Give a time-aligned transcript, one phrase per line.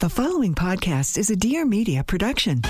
[0.00, 2.62] The following podcast is a Dear Media production.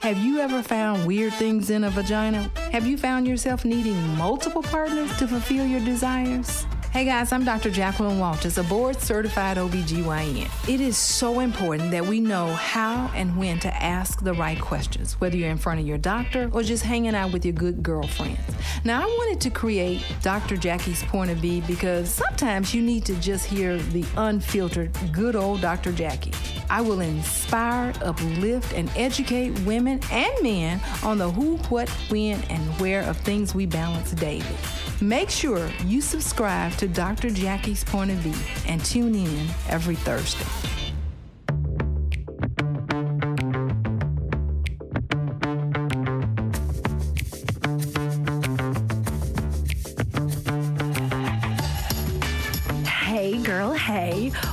[0.00, 2.50] Have you ever found weird things in a vagina?
[2.72, 6.66] Have you found yourself needing multiple partners to fulfill your desires?
[6.94, 7.70] Hey guys, I'm Dr.
[7.70, 10.48] Jacqueline Walters, a board certified OBGYN.
[10.72, 15.14] It is so important that we know how and when to ask the right questions,
[15.14, 18.38] whether you're in front of your doctor or just hanging out with your good girlfriends.
[18.84, 20.56] Now, I wanted to create Dr.
[20.56, 25.62] Jackie's point of view because sometimes you need to just hear the unfiltered, good old
[25.62, 25.90] Dr.
[25.90, 26.30] Jackie.
[26.70, 32.62] I will inspire, uplift, and educate women and men on the who, what, when, and
[32.80, 34.44] where of things we balance daily.
[35.00, 37.30] Make sure you subscribe to Dr.
[37.30, 38.34] Jackie's Point of View
[38.66, 40.73] and tune in every Thursday.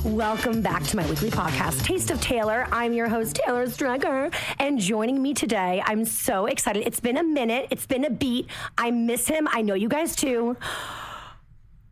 [0.03, 2.67] Welcome back to my weekly podcast, Taste of Taylor.
[2.71, 4.33] I'm your host, Taylor Strecker.
[4.59, 6.85] And joining me today, I'm so excited.
[6.85, 8.47] It's been a minute, it's been a beat.
[8.77, 9.47] I miss him.
[9.51, 10.57] I know you guys too.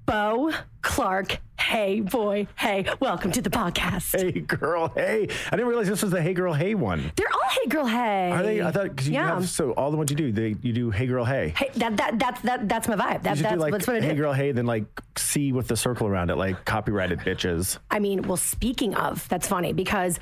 [0.10, 1.38] Beau Clark.
[1.60, 2.48] Hey, boy.
[2.58, 4.20] Hey, welcome to the podcast.
[4.20, 5.28] Hey girl, hey!
[5.52, 7.12] I didn't realize this was the Hey Girl, Hey one.
[7.16, 8.32] They're all hey, girl, hey.
[8.32, 8.60] Are they?
[8.60, 9.36] I thought because you Yeah.
[9.36, 11.54] have so all the ones you do, they you do Hey Girl, Hey.
[11.56, 13.22] Hey, that, that, that, that, that's my vibe.
[13.22, 14.16] That, you that's, do like that's what I Hey.
[14.16, 14.86] Girl, Hey, then like
[15.16, 17.78] C with the circle around it, like copyrighted bitches.
[17.92, 20.20] I mean, well, speaking of, that's funny because.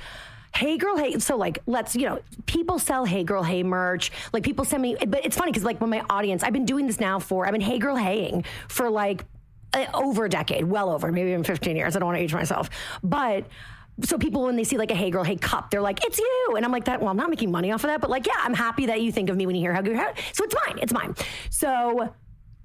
[0.54, 1.18] Hey girl, hey.
[1.18, 4.10] So like, let's you know, people sell Hey girl, hey merch.
[4.32, 6.86] Like people send me, but it's funny because like when my audience, I've been doing
[6.86, 9.24] this now for, I've been Hey girl, haying for like
[9.74, 11.94] Uh, over a decade, well over, maybe even 15 years.
[11.94, 12.70] I don't want to age myself,
[13.02, 13.46] but.
[14.04, 16.54] So people, when they see like a Hey Girl, Hey cup, they're like, "It's you,"
[16.56, 18.34] and I'm like, "That." Well, I'm not making money off of that, but like, yeah,
[18.38, 19.96] I'm happy that you think of me when you hear Hey Girl.
[19.96, 20.12] Hey.
[20.32, 20.78] So it's mine.
[20.80, 21.16] It's mine.
[21.50, 22.14] So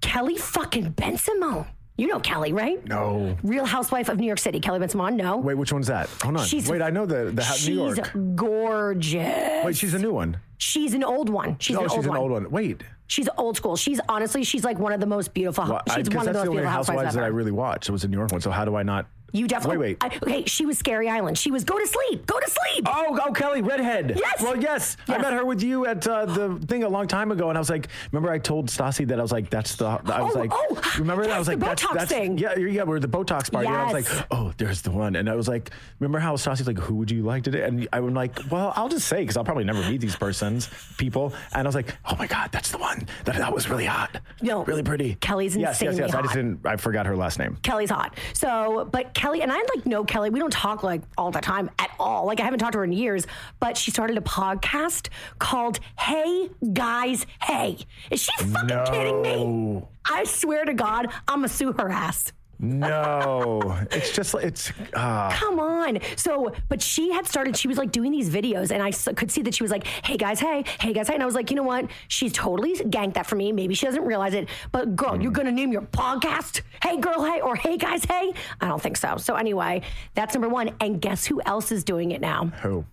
[0.04, 1.66] Kelly fucking Bensimon,
[1.98, 2.86] you know Kelly, right?
[2.88, 3.38] No.
[3.42, 6.10] Real Housewife of New York City, Kelly Ben No, Wait, which one's that?
[6.22, 6.46] Hold on.
[6.46, 8.12] She's- Wait, I know the the she's New York.
[8.36, 9.66] gorgeous.
[9.66, 10.38] Wait, she's a new one.
[10.58, 11.58] She's an old one.
[11.60, 12.52] She's oh, an she's old an old one.
[12.52, 13.76] Wait, She's old school.
[13.76, 15.66] She's honestly, she's like one of the most beautiful.
[15.66, 17.88] well, I, one of the most beautiful housewives, Housewives that I really watched.
[17.88, 18.42] It was a New York one.
[18.42, 19.06] So how do I not?
[19.34, 19.78] You definitely.
[19.78, 20.14] Wait, wait.
[20.14, 21.38] I, okay, she was Scary Island.
[21.38, 22.26] She was go to sleep.
[22.26, 22.86] Go to sleep.
[22.88, 24.14] Oh, oh, Kelly, redhead.
[24.16, 24.42] Yes.
[24.42, 24.96] Well, yes.
[25.10, 27.62] I met her with you at uh, the thing a long time ago, and I
[27.62, 29.86] was like, remember I told Stassi that I was like, that's the.
[29.86, 31.34] I was Oh, like, oh, remember that?
[31.34, 32.38] I was like, the that's Botox that's thing.
[32.38, 32.84] yeah, yeah.
[32.84, 33.68] We're the Botox party.
[33.68, 36.68] And I was like, oh, there's the one, and I was like, remember how Stassi's
[36.68, 37.64] like, who would you like today?
[37.64, 41.34] And I'm like, well, I'll just say because I'll probably never meet these persons, people,
[41.54, 43.08] and I was like, oh my god, that's the one.
[43.26, 44.20] That that was really hot.
[44.42, 45.16] No, really pretty.
[45.16, 46.16] Kelly's yes, yes, insanely yes.
[46.16, 46.66] I just didn't.
[46.66, 47.58] I forgot her last name.
[47.64, 48.18] Kelly's hot.
[48.34, 50.32] So, but Kelly and I like know Kelly.
[50.32, 52.26] We don't talk like all the time at all.
[52.26, 53.26] Like I haven't talked to her in years,
[53.62, 55.08] but she started a podcast
[55.40, 57.78] called Hey Guys Hey.
[58.12, 59.82] Is she fucking kidding me?
[60.04, 62.34] I swear to God, I'm gonna sue her ass.
[62.64, 64.72] No, it's just like it's.
[64.94, 66.00] Uh, Come on.
[66.16, 69.42] So, but she had started, she was like doing these videos, and I could see
[69.42, 71.16] that she was like, hey guys, hey, hey guys, hey.
[71.16, 71.88] And I was like, you know what?
[72.08, 73.52] She's totally ganked that for me.
[73.52, 77.24] Maybe she doesn't realize it, but girl, you're going to name your podcast, Hey Girl,
[77.26, 78.34] Hey, or Hey Guys, Hey?
[78.62, 79.18] I don't think so.
[79.18, 79.82] So, anyway,
[80.16, 80.72] that's number one.
[80.80, 82.46] And guess who else is doing it now?
[82.62, 82.86] who?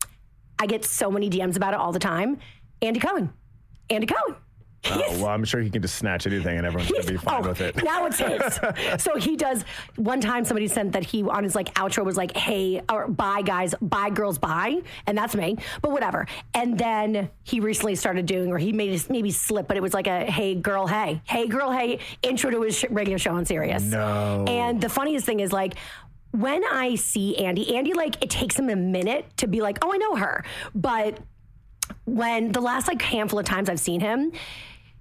[0.58, 2.38] I get so many DMs about it all the time.
[2.82, 3.32] Andy Cohen.
[3.88, 4.34] Andy Cohen.
[4.86, 7.44] Oh, well, I'm sure he can just snatch anything and everyone's going to be fine
[7.44, 7.82] oh, with it.
[7.84, 9.02] Now it's his.
[9.02, 9.62] so he does.
[9.96, 13.42] One time, somebody sent that he on his like outro was like, "Hey, or bye
[13.42, 15.58] guys, bye girls, bye," and that's me.
[15.82, 16.26] But whatever.
[16.54, 19.92] And then he recently started doing, or he made it maybe slip, but it was
[19.92, 23.82] like a "Hey girl, hey, hey girl, hey" intro to his regular show on Sirius.
[23.82, 24.44] No.
[24.48, 25.74] And the funniest thing is like.
[26.32, 29.92] When I see Andy, Andy, like, it takes him a minute to be like, oh,
[29.92, 30.44] I know her.
[30.76, 31.18] But
[32.04, 34.30] when the last like handful of times I've seen him,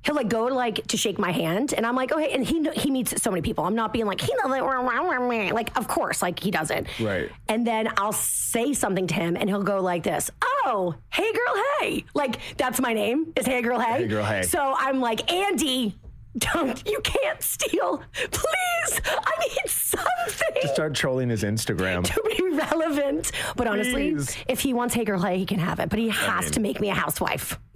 [0.03, 2.31] he'll like go like to shake my hand, and I'm like, okay.
[2.31, 3.63] And he he meets so many people.
[3.65, 5.53] I'm not being like he knows it.
[5.53, 6.87] Like, of course, like he doesn't.
[6.99, 7.29] Right.
[7.47, 10.31] And then I'll say something to him, and he'll go like this.
[10.43, 12.05] Oh, hey girl, hey.
[12.13, 14.03] Like that's my name is Hey Girl Hey.
[14.03, 14.43] Hey Girl, Hey.
[14.43, 15.95] So I'm like Andy.
[16.37, 19.01] Don't you can't steal, please.
[19.05, 22.03] I need something To Start trolling his Instagram.
[22.05, 23.31] to be relevant.
[23.55, 24.35] But honestly, Please.
[24.47, 25.89] if he wants Hey Girl Hey, he can have it.
[25.89, 27.59] But he has to make me a housewife.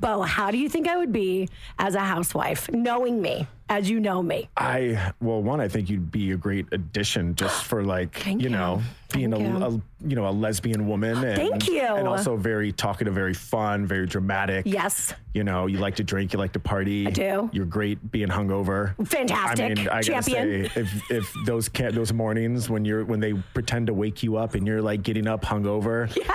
[0.00, 3.46] Beau, how do you think I would be as a housewife, knowing me?
[3.68, 4.48] As you know me.
[4.56, 8.48] I well, one, I think you'd be a great addition just for like Thank you
[8.48, 8.82] know
[9.14, 9.28] you.
[9.28, 9.64] being a, you.
[9.64, 9.70] a
[10.08, 11.16] you know a lesbian woman.
[11.26, 11.82] And, Thank you.
[11.82, 14.66] And also very talkative, very fun, very dramatic.
[14.66, 15.12] Yes.
[15.34, 17.06] You know, you like to drink, you like to party.
[17.06, 17.50] I do.
[17.52, 18.94] You're great being hungover.
[19.06, 19.64] Fantastic.
[19.64, 20.68] I mean, I gotta Champion.
[20.70, 24.36] say, if if those can those mornings when you're when they pretend to wake you
[24.36, 26.06] up and you're like getting up hungover.
[26.16, 26.32] Yeah.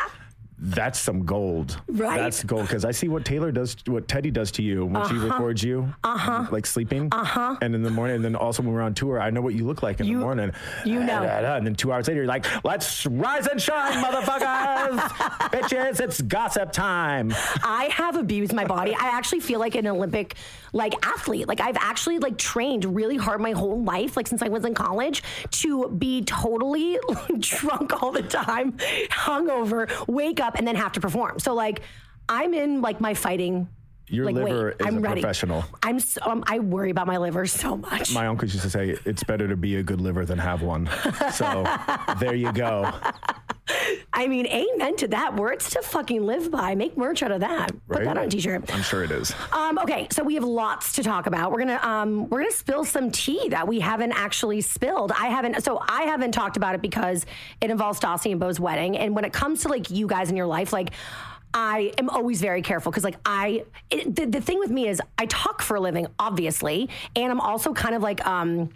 [0.63, 1.81] That's some gold.
[1.87, 2.17] Right.
[2.17, 5.15] That's gold because I see what Taylor does, what Teddy does to you when she
[5.15, 6.47] records you, uh-huh.
[6.51, 7.57] like sleeping, uh-huh.
[7.63, 9.65] and in the morning, and then also when we're on tour, I know what you
[9.65, 10.51] look like in You- the morning.
[10.85, 11.23] you know.
[11.23, 14.99] and then two hours later, you're like, "Let's rise and shine, motherfuckers,
[15.49, 15.99] bitches!
[15.99, 18.93] It's gossip time." I have abused my body.
[18.93, 20.35] I actually feel like an Olympic
[20.73, 21.47] like athlete.
[21.47, 24.73] Like I've actually like trained really hard my whole life, like since I was in
[24.73, 26.97] college, to be totally
[27.39, 28.73] drunk all the time,
[29.09, 31.39] hungover, wake up, and then have to perform.
[31.39, 31.81] So like
[32.29, 33.69] I'm in like my fighting.
[34.11, 35.21] Your like, liver wait, is I'm a ready.
[35.21, 35.63] professional.
[35.81, 38.13] I'm so, um, I worry about my liver so much.
[38.13, 40.89] My uncle used to say, "It's better to be a good liver than have one."
[41.33, 41.63] So
[42.19, 42.91] there you go.
[44.13, 45.35] I mean, amen to that.
[45.37, 46.75] Words to fucking live by.
[46.75, 47.71] Make merch out of that.
[47.87, 48.73] Put that on a t-shirt.
[48.73, 49.33] I'm sure it is.
[49.53, 51.51] Um, okay, so we have lots to talk about.
[51.51, 55.13] We're gonna um, we're gonna spill some tea that we haven't actually spilled.
[55.13, 57.25] I haven't, so I haven't talked about it because
[57.61, 58.97] it involves Stassi and Beau's wedding.
[58.97, 60.91] And when it comes to like you guys in your life, like.
[61.53, 65.01] I am always very careful because, like, I it, the, the thing with me is
[65.17, 68.69] I talk for a living, obviously, and I'm also kind of like um,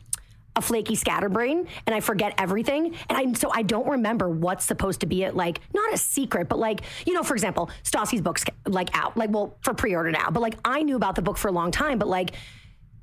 [0.57, 2.95] a flaky scatterbrain and I forget everything.
[3.09, 6.49] And I so I don't remember what's supposed to be it like not a secret,
[6.49, 10.29] but like, you know, for example, Stassi's book's like out, like well, for pre-order now.
[10.29, 12.31] But like I knew about the book for a long time, but like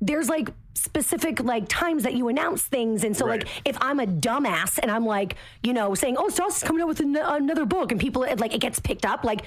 [0.01, 3.43] there's like specific like times that you announce things and so Right.
[3.45, 6.89] like if i'm a dumbass and i'm like you know saying oh Stassi's coming out
[6.89, 9.43] with an- another book and people it, like it gets picked up like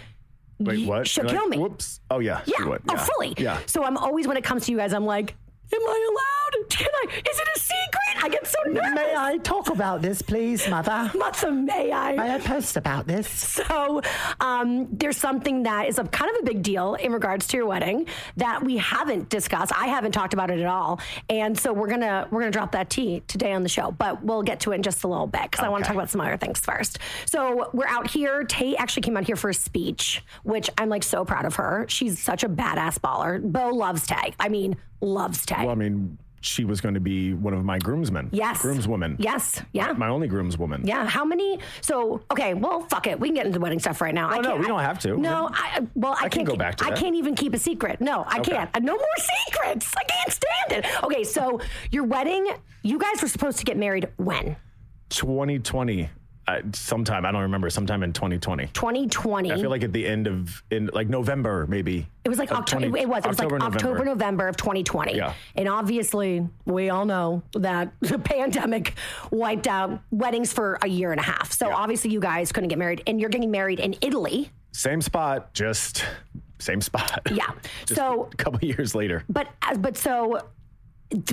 [0.58, 1.06] Wait, what?
[1.06, 2.00] she'll You're like, kill me Whoops.
[2.10, 2.42] Oh yeah.
[2.44, 2.66] she yeah.
[2.66, 2.82] would.
[2.88, 3.34] Oh, fully.
[3.36, 3.58] Yeah.
[3.66, 5.34] So I'm always when it comes to you guys, I'm like,
[5.72, 6.68] am I allowed?
[6.70, 7.06] Can I?
[7.18, 8.24] Is it a secret?
[8.24, 8.90] I get so nervous.
[8.94, 11.10] May I talk about this, please, Mother?
[11.16, 12.16] Mother, may I?
[12.16, 13.26] May I post about this?
[13.66, 14.02] So
[14.40, 17.66] um, there's something that is a kind of a big deal in regards to your
[17.66, 19.72] wedding that we haven't discussed.
[19.76, 22.90] I haven't talked about it at all, and so we're gonna we're gonna drop that
[22.90, 23.90] tea today on the show.
[23.90, 25.96] But we'll get to it in just a little bit because I want to talk
[25.96, 26.98] about some other things first.
[27.24, 28.44] So we're out here.
[28.44, 31.86] Tay actually came out here for a speech, which I'm like so proud of her.
[31.88, 33.40] She's such a badass baller.
[33.42, 34.34] Beau loves Tay.
[34.38, 35.56] I mean, loves Tay.
[35.60, 38.28] Well, I mean, she was going to be one of my groomsmen.
[38.30, 39.16] yes, Groomswoman.
[39.18, 39.92] Yes, yeah.
[39.92, 40.86] My only groomswoman.
[40.86, 41.58] Yeah, how many?
[41.80, 43.18] So okay, well, fuck it.
[43.18, 44.28] We can get into wedding stuff right now.
[44.28, 45.16] I Oh, no, we don't have to.
[45.16, 46.98] No, I well, I, I can can't go back to I that.
[46.98, 48.00] can't even keep a secret.
[48.00, 48.52] No, I Okay.
[48.52, 48.82] can't.
[48.82, 49.06] No more
[49.46, 49.92] secrets.
[49.96, 51.02] I can't stand it.
[51.04, 51.60] Okay, so
[51.90, 52.46] your wedding,
[52.82, 54.56] you guys were supposed to get married when?
[55.08, 56.10] 2020.
[56.48, 57.68] Uh, sometime I don't remember.
[57.70, 58.68] Sometime in 2020.
[58.68, 59.52] 2020.
[59.52, 62.06] I feel like at the end of in like November maybe.
[62.24, 62.88] it was like October.
[62.88, 63.24] 20 it was.
[63.24, 64.48] It was October, like October, November.
[64.48, 65.16] Of 2020.
[65.16, 65.34] Yeah.
[65.56, 68.94] And obviously, we all know that the pandemic
[69.30, 71.52] wiped out weddings for a year and a half.
[71.52, 74.50] So obviously, you guys couldn't get married, and you're getting married in Italy.
[74.72, 76.04] Same spot, just
[76.58, 77.22] same spot.
[77.32, 77.50] Yeah.
[77.86, 79.24] So a couple years later.
[79.28, 79.48] But
[79.78, 80.40] but so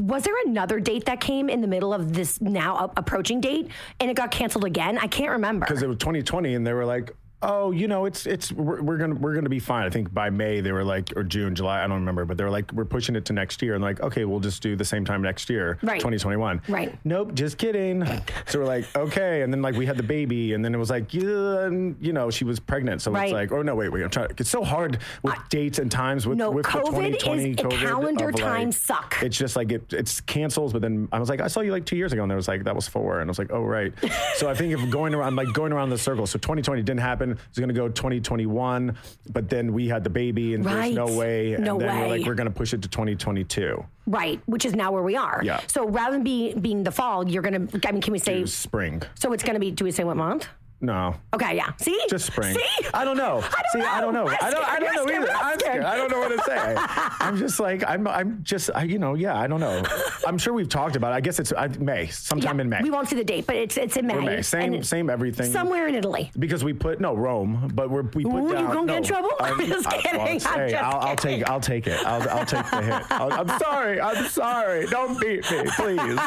[0.01, 4.09] was there another date that came in the middle of this now approaching date and
[4.09, 4.97] it got canceled again?
[4.97, 5.65] I can't remember.
[5.65, 7.11] because it was 2020 and they were like
[7.43, 9.85] oh you know it's it's we're, we're gonna we're gonna be fine.
[9.85, 12.43] I think by may they were like or june july i don't remember but they
[12.43, 13.75] were like we're pushing it to next year.
[13.75, 15.99] And like okay we'll just do the same time next year Right.
[15.99, 16.97] 2021 Right.
[17.03, 18.05] nope just kidding.
[18.47, 19.41] So we're like okay.
[19.41, 22.13] And then like we had the baby and then it was like yeah and, you
[22.13, 23.01] know she was pregnant.
[23.01, 23.25] So Right.
[23.25, 26.25] it's like oh no wait wait i'm trying it's so hard with dates and times
[26.25, 29.17] with No, with COVID the 2020 is- COVID calendar of, like, suck.
[29.21, 31.85] it's just like it it's cancels but then i was like i saw you like
[31.85, 33.63] two years ago and there was like that was four and i was like oh
[33.63, 33.93] right.
[34.35, 36.25] So i think if going around like going around the circle.
[36.25, 38.95] So 2020 didn't happen was going to go 2021
[39.31, 40.95] but then we had the baby and Right.
[40.95, 42.17] there's no way and No then we're way.
[42.19, 45.41] like we're going to push it to 2022 right, which is now where we are.
[45.43, 45.61] Yeah.
[45.67, 49.01] So rather than be being the fall, you're gonna I mean, can we say spring
[49.15, 50.47] so it's gonna be do we say what month?
[50.83, 51.71] No Okay, yeah.
[51.77, 51.99] See?
[52.09, 52.53] just spring.
[52.55, 52.87] See?
[52.93, 53.37] I don't know.
[53.39, 53.89] I don't See, know.
[53.89, 54.27] I don't know.
[54.27, 54.63] I'm I don't.
[54.65, 55.31] I don't know You're either.
[55.33, 55.59] I'm scared.
[55.59, 55.83] scared.
[55.85, 56.75] I don't know what to say.
[57.25, 58.07] I'm just like I'm.
[58.07, 58.69] I'm just.
[58.75, 59.15] I, you know.
[59.15, 59.35] Yeah.
[59.39, 59.81] I don't know.
[60.27, 61.11] I'm sure we've talked about.
[61.13, 61.15] it.
[61.15, 62.07] I guess it's I, May.
[62.07, 62.79] Sometime Yeah, in May.
[62.83, 64.15] We won't see the date, but it's it's in May.
[64.15, 64.41] Or May.
[64.43, 64.73] Same.
[64.75, 65.51] And Same everything.
[65.51, 66.29] Somewhere in Italy.
[66.37, 68.71] Because we put no Rome, but we're we put Ooh, you down.
[68.73, 69.31] gonna get in trouble?
[69.39, 70.21] I'm, I'm just I- kidding.
[70.21, 72.05] I'm hey, just I'll, I'll take I'll take it.
[72.05, 73.11] I'll, I'll take the hit.
[73.11, 74.01] I'll, I'm sorry.
[74.01, 74.85] I'm sorry.
[74.87, 76.19] Don't beat me, please.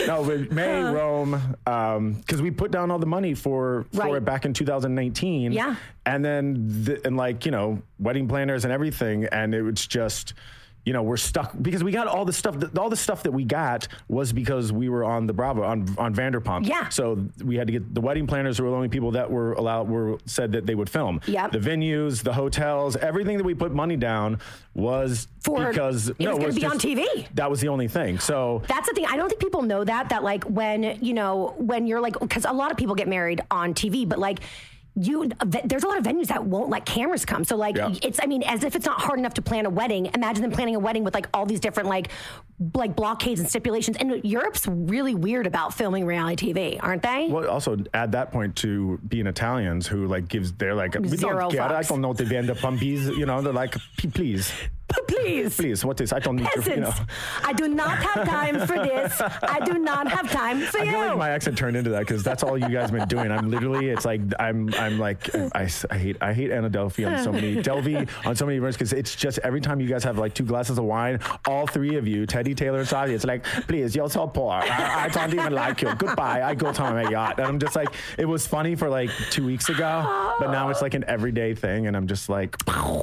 [0.06, 4.14] no, but May Rome, um, because we put down all the money for for Right.
[4.14, 5.52] it back in 2019.
[5.52, 5.76] Yeah.
[6.06, 10.34] and then the, and like you know wedding planners and everything, and it was just.
[10.88, 12.58] You know, we're stuck because we got all the stuff.
[12.60, 15.94] That, all the stuff that we got was because we were on the Bravo on
[15.98, 16.66] on Vanderpump.
[16.66, 16.88] Yeah.
[16.88, 19.90] So we had to get the wedding planners were the only people that were allowed
[19.90, 21.20] were said that they would film.
[21.26, 21.52] Yep.
[21.52, 24.40] The venues, the hotels, everything that we put money down
[24.72, 27.28] was For- because it was gonna be on TV.
[27.34, 28.18] That was the only thing.
[28.18, 29.04] So That's the thing.
[29.04, 30.08] I don't think people know that.
[30.08, 33.42] That like when you know when you're like because a lot of people get married
[33.50, 34.40] on TV, but like.
[35.00, 37.44] You, uh, there's a lot of venues that won't let cameras come.
[37.44, 37.94] So like, Yeah.
[38.02, 40.10] it's, I mean, as if it's not hard enough to plan a wedding.
[40.14, 42.08] Imagine them planning a wedding with like all these different like,
[42.74, 43.96] like blockades and stipulations.
[43.98, 47.28] And Europe's really weird about filming reality TV, aren't they?
[47.28, 51.38] Well, also add that point to being Italians who like gives they're like we Zero
[51.40, 51.62] don't care.
[51.62, 53.16] I don't know the Vanderpumpis.
[53.16, 53.74] You know, they're like
[54.14, 54.52] please,
[55.06, 55.56] Please.
[55.56, 55.84] please.
[55.84, 56.12] What is?
[56.12, 56.62] I don't need to.
[56.62, 56.92] Peasants, You know.
[57.44, 59.20] I do not have time for this.
[59.42, 60.90] I do not have time for I you.
[60.92, 63.30] feel like my accent turned into that because that's all you guys been doing.
[63.30, 67.22] I'm literally, it's like I'm, I'm like, I, I hate, I hate Anna Delvey on
[67.22, 70.18] so many Delvey on so many events because it's just every time you guys have
[70.18, 73.44] like two glasses of wine, all three of you, Teddy, Taylor, and Sadia, it's like,
[73.44, 74.52] please, you're so poor.
[74.54, 75.94] I, I don't even like you.
[75.96, 76.42] Goodbye.
[76.42, 79.44] I go to my yacht, and I'm just like, it was funny for like two
[79.44, 82.56] weeks ago, but now it's like an everyday thing, and I'm just like.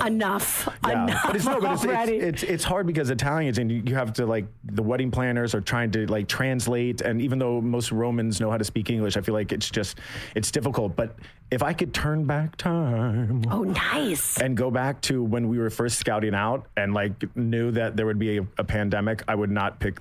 [0.06, 0.68] Enough.
[0.88, 2.18] Yeah, Enough but it's no, but it's, already.
[2.18, 5.54] it's, it's it's hard because Italians and you, you have to like the wedding planners
[5.54, 9.18] are trying to like translate, and even though most Romans know how to speak English,
[9.18, 10.00] I feel like it's just
[10.36, 10.96] it's difficult.
[10.96, 11.16] But
[11.52, 14.40] if I could turn back time oh, nice.
[14.40, 18.06] and go back to when we were first scouting out and like knew that there
[18.06, 20.00] would be a, a pandemic, I would not pick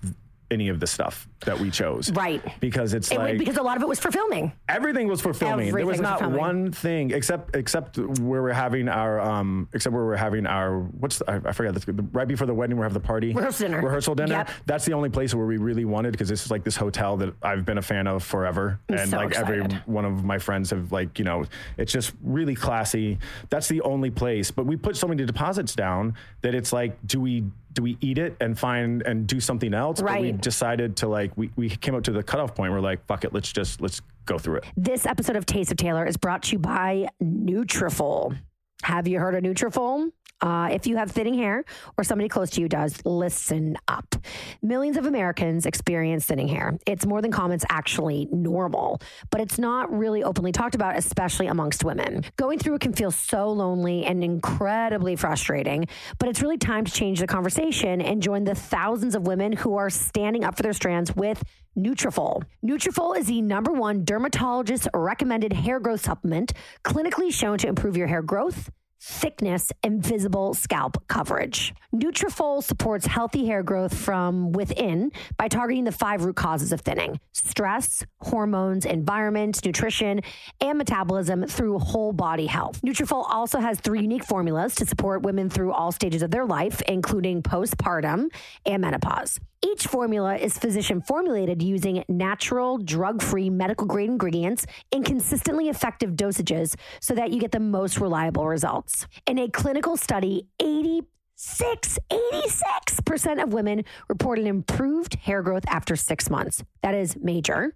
[0.51, 2.11] any of the stuff that we chose.
[2.13, 2.43] Right.
[2.61, 4.53] Because it's It- like because a lot of it was for filming.
[4.69, 5.73] Everything was for filming.
[5.75, 10.05] there was was not one thing except except where we're having our um except where
[10.05, 12.95] we're having our what's the, I, I forgot this right before the wedding we have
[12.95, 13.83] the party Rehearsal dinner.
[13.83, 14.35] rehearsal dinner.
[14.35, 14.51] Yep.
[14.67, 17.35] That's the only place where we really wanted because this is like this hotel that
[17.43, 20.71] I've been a fan of forever, I'm and so like every one of my friends
[20.71, 21.45] have like you know
[21.77, 23.19] it's just really classy.
[23.51, 24.51] That's the only place.
[24.51, 28.19] But we put so many deposits down that it's like do we do we eat
[28.19, 30.01] it and find and do something else?
[30.01, 32.73] But we decided to like we, we came up to the cutoff point.
[32.73, 34.65] We're like fuck it, let's just let's go through it.
[34.77, 38.37] This episode of Taste of Taylor is brought to you by Nutrafol.
[38.83, 40.11] Have you heard of Nutrafol?
[40.41, 41.65] Uh, if you have thinning hair
[41.97, 44.15] or somebody close to you does, listen up.
[44.63, 46.79] Millions of Americans experience thinning hair.
[46.87, 49.01] It's more than common, it's actually normal,
[49.31, 52.25] but it's not really openly talked about, especially amongst women.
[52.37, 55.87] Going through it can feel so lonely and incredibly frustrating,
[56.19, 59.77] but it's really time to change the conversation and join the thousands of women who
[59.77, 61.43] are standing up for their strands with
[61.77, 62.43] Nutrafol.
[62.65, 66.53] Nutrafol is the number one dermatologist recommended hair growth supplement,
[66.85, 68.71] clinically shown to improve your hair growth,
[69.05, 71.75] thickness, and visible scalp coverage.
[71.95, 77.21] Nutrafol supports healthy hair growth from within by targeting the five root causes of thinning:
[77.33, 80.21] stress, hormones, environment, nutrition,
[80.61, 82.81] and metabolism through whole body health.
[82.83, 86.81] Nutrafol also has three unique formulas to support women through all stages of their life,
[86.83, 88.29] including postpartum
[88.65, 89.39] and menopause.
[89.65, 96.11] Each formula is physician formulated using natural, drug free, medical grade ingredients in consistently effective
[96.11, 99.07] dosages so that you get the most reliable results.
[99.27, 106.63] In a clinical study, 86, 86% of women reported improved hair growth after six months.
[106.83, 107.75] That is major.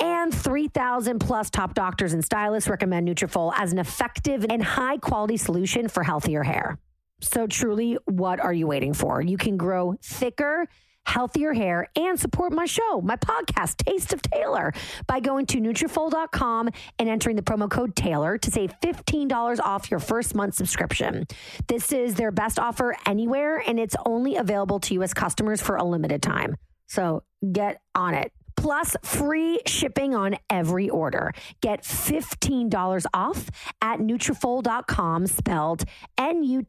[0.00, 5.36] And 3,000 plus top doctors and stylists recommend Nutrafol as an effective and high quality
[5.36, 6.78] solution for healthier hair.
[7.20, 9.20] So truly, what are you waiting for?
[9.20, 10.68] You can grow thicker,
[11.06, 14.72] healthier hair and support my show, my podcast, Taste of Taylor,
[15.06, 20.00] by going to Nutrafol.com and entering the promo code Taylor to save $15 off your
[20.00, 21.26] first month subscription.
[21.68, 25.14] This is their best offer anywhere, and it's only available to U.S.
[25.14, 26.56] customers for a limited time.
[26.88, 27.22] So
[27.52, 28.32] get on it.
[28.56, 31.32] Plus free shipping on every order.
[31.60, 35.84] Get $15 off at Nutrafol.com, spelled
[36.18, 36.66] N-U-T-R-A-F-O-L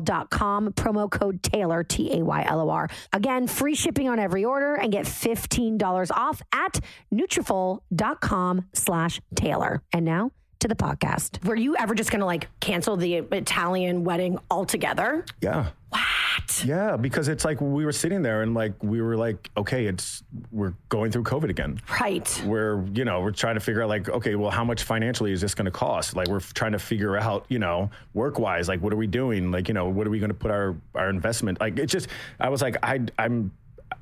[0.00, 2.88] dot com, promo code Taylor, T-A-Y-L-O-R.
[3.12, 6.80] Again, free shipping on every order and get $15 off at
[7.12, 9.82] Nutrafol.com slash Taylor.
[9.92, 10.30] And now
[10.60, 11.44] to the podcast.
[11.44, 15.24] Were you ever just going to like cancel the Italian wedding altogether?
[15.40, 15.70] Yeah.
[15.90, 16.64] What?
[16.64, 20.22] Yeah, because it's like we were sitting there and like we were like, okay, it's
[20.50, 21.80] we're going through COVID again.
[22.00, 22.42] Right.
[22.44, 25.40] We're you know we're trying to figure out like, okay, well, how much financially is
[25.40, 26.16] this going to cost?
[26.16, 29.52] Like we're trying to figure out you know work wise, like what are we doing?
[29.52, 31.60] Like you know what are we going to put our our investment?
[31.60, 32.08] Like it's just
[32.40, 33.52] I was like I I'm.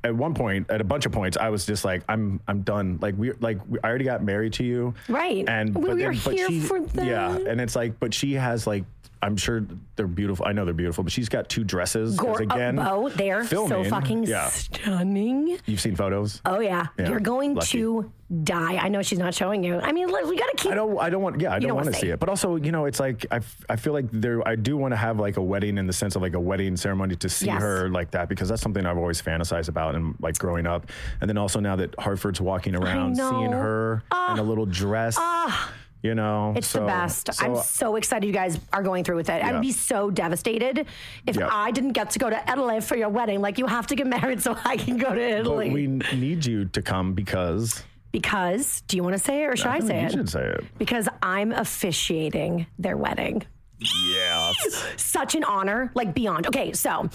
[0.03, 2.99] At one point, at a bunch of points, I was just like, "I'm, I'm done."
[3.01, 5.47] Like we, like we, I already got married to you, Right.
[5.47, 7.05] And We but were then, but here she, for that.
[7.05, 8.83] yeah, and it's like, but she has like
[9.23, 9.65] I'm sure
[9.95, 10.45] they're beautiful.
[10.45, 12.17] I know they're beautiful, but she's got two dresses.
[12.17, 15.57] Gor- again, oh, they're so fucking Yeah, stunning.
[15.65, 16.41] you've seen photos.
[16.45, 17.77] Oh yeah, Yeah, you're going lucky.
[17.79, 18.11] to
[18.43, 18.75] die.
[18.75, 19.79] I know she's not showing you.
[19.79, 20.73] I mean, look, we gotta keep.
[20.73, 20.97] I don't.
[20.99, 21.39] I don't want.
[21.39, 22.19] Yeah, I don't, don't want to see it.
[22.19, 23.39] But also, you know, it's like I.
[23.69, 24.45] I feel like there.
[24.45, 26.75] I do want to have like a wedding in the sense of like a wedding
[26.75, 27.61] ceremony to see Yes.
[27.61, 30.89] her like that because that's something I've always fantasized about and like growing up.
[31.21, 34.45] And then also now that Hartford's walking around, seeing her in a ah.
[34.45, 35.15] little dress.
[35.17, 35.71] Ah.
[36.03, 37.33] You know, It's the best.
[37.33, 39.39] so- I'm so excited you guys are going through with it.
[39.39, 39.55] Yeah.
[39.55, 40.85] I'd be so devastated
[41.25, 41.47] if Yeah.
[41.49, 43.41] I didn't get to go to Italy for your wedding.
[43.41, 45.69] Like you have to get married so I can go to But Italy.
[45.71, 47.83] we need you to come because.
[48.11, 50.03] because do you want to say it or should I, think say it?
[50.03, 50.63] you should say it.
[50.77, 53.43] Because I'm officiating their wedding.
[53.79, 54.51] Yeah.
[54.97, 56.47] Such an honor, like beyond.
[56.47, 57.09] Okay, so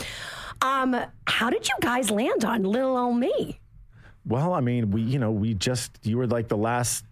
[0.62, 3.60] um, how did you guys land on little old me?
[4.26, 7.04] Well, I mean, we, you know, we just, you were like the last,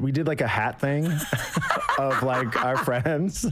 [0.00, 1.06] we did like a hat thing
[1.98, 3.44] of like our friends.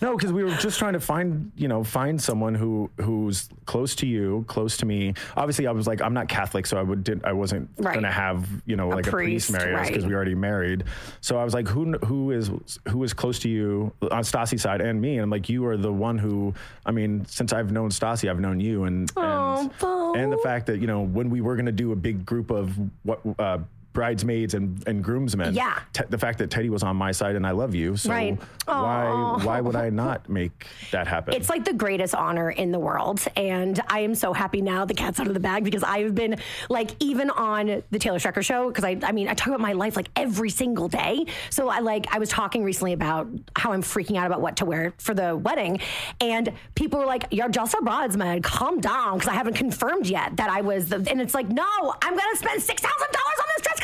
[0.00, 3.94] No, because we were just trying to find, you know, find someone who, who's close
[3.96, 5.14] to you, close to me.
[5.36, 7.92] Obviously, I was like, I'm not Catholic, so I would, did, I wasn't Right.
[7.94, 10.08] going to have, you know, like a priest, priest, marry us because right.
[10.08, 10.84] we already married.
[11.20, 12.50] So I was like, who, who is,
[12.88, 15.14] who is close to you on Stassi's side and me?
[15.14, 16.54] And I'm like, you are the one who,
[16.86, 20.14] I mean, since I've known Stassi, I've known you and, and, Beau.
[20.14, 22.50] and the fact that you know when we were going to do a big group
[22.50, 23.58] of what uh,
[23.92, 25.80] bridesmaids and, and groomsmen Yeah.
[26.08, 28.38] the fact that teddy was on my side and i love you so Right.
[28.66, 32.78] why why would i not make that happen It's like the greatest honor in the
[32.78, 33.20] world.
[33.36, 36.36] And I am so happy now the cat's out of the bag because I've been
[36.68, 39.72] like, even on the Taylor Strecker show, because I, I mean, I talk about my
[39.72, 41.24] life like every single day.
[41.50, 44.64] So I like, I was talking recently about how I'm freaking out about what to
[44.64, 45.80] wear for the wedding.
[46.20, 49.18] And people were like, you're just a bridesmaid, calm down.
[49.18, 52.30] Because I haven't confirmed yet that I was the, and it's like, no, I'm going
[52.32, 53.80] to spend $6,000 on this dress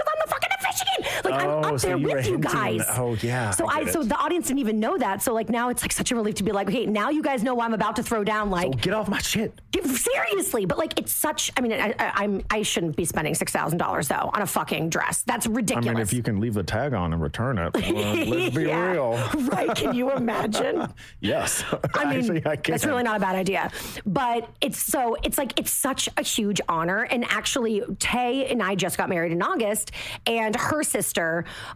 [1.25, 2.83] Like, I'm Oh, up so there with you guys.
[2.97, 5.23] oh, yeah, So I I, so the audience didn't even know that.
[5.23, 7.43] So like now it's like such a relief to be like, okay, now you guys
[7.43, 8.51] know why I'm about to throw down.
[8.51, 9.53] Like, oh, get off my shit
[9.85, 11.51] seriously, but like it's such.
[11.57, 14.47] I mean, I, I, I'm I shouldn't be spending six thousand dollars though on a
[14.47, 15.23] fucking dress.
[15.23, 15.89] That's ridiculous.
[15.89, 17.93] i mean if you can leave the tag on and return it well,
[18.27, 18.93] let's be Yeah.
[18.93, 19.11] real
[19.49, 19.75] right?
[19.75, 20.87] Can you imagine?
[21.21, 23.71] yes I mean, Actually, I that's really not a bad idea.
[24.07, 27.03] But it's so it's like it's such a huge honor.
[27.03, 29.91] And actually, Tay and I just got married in August,
[30.27, 31.04] and her sister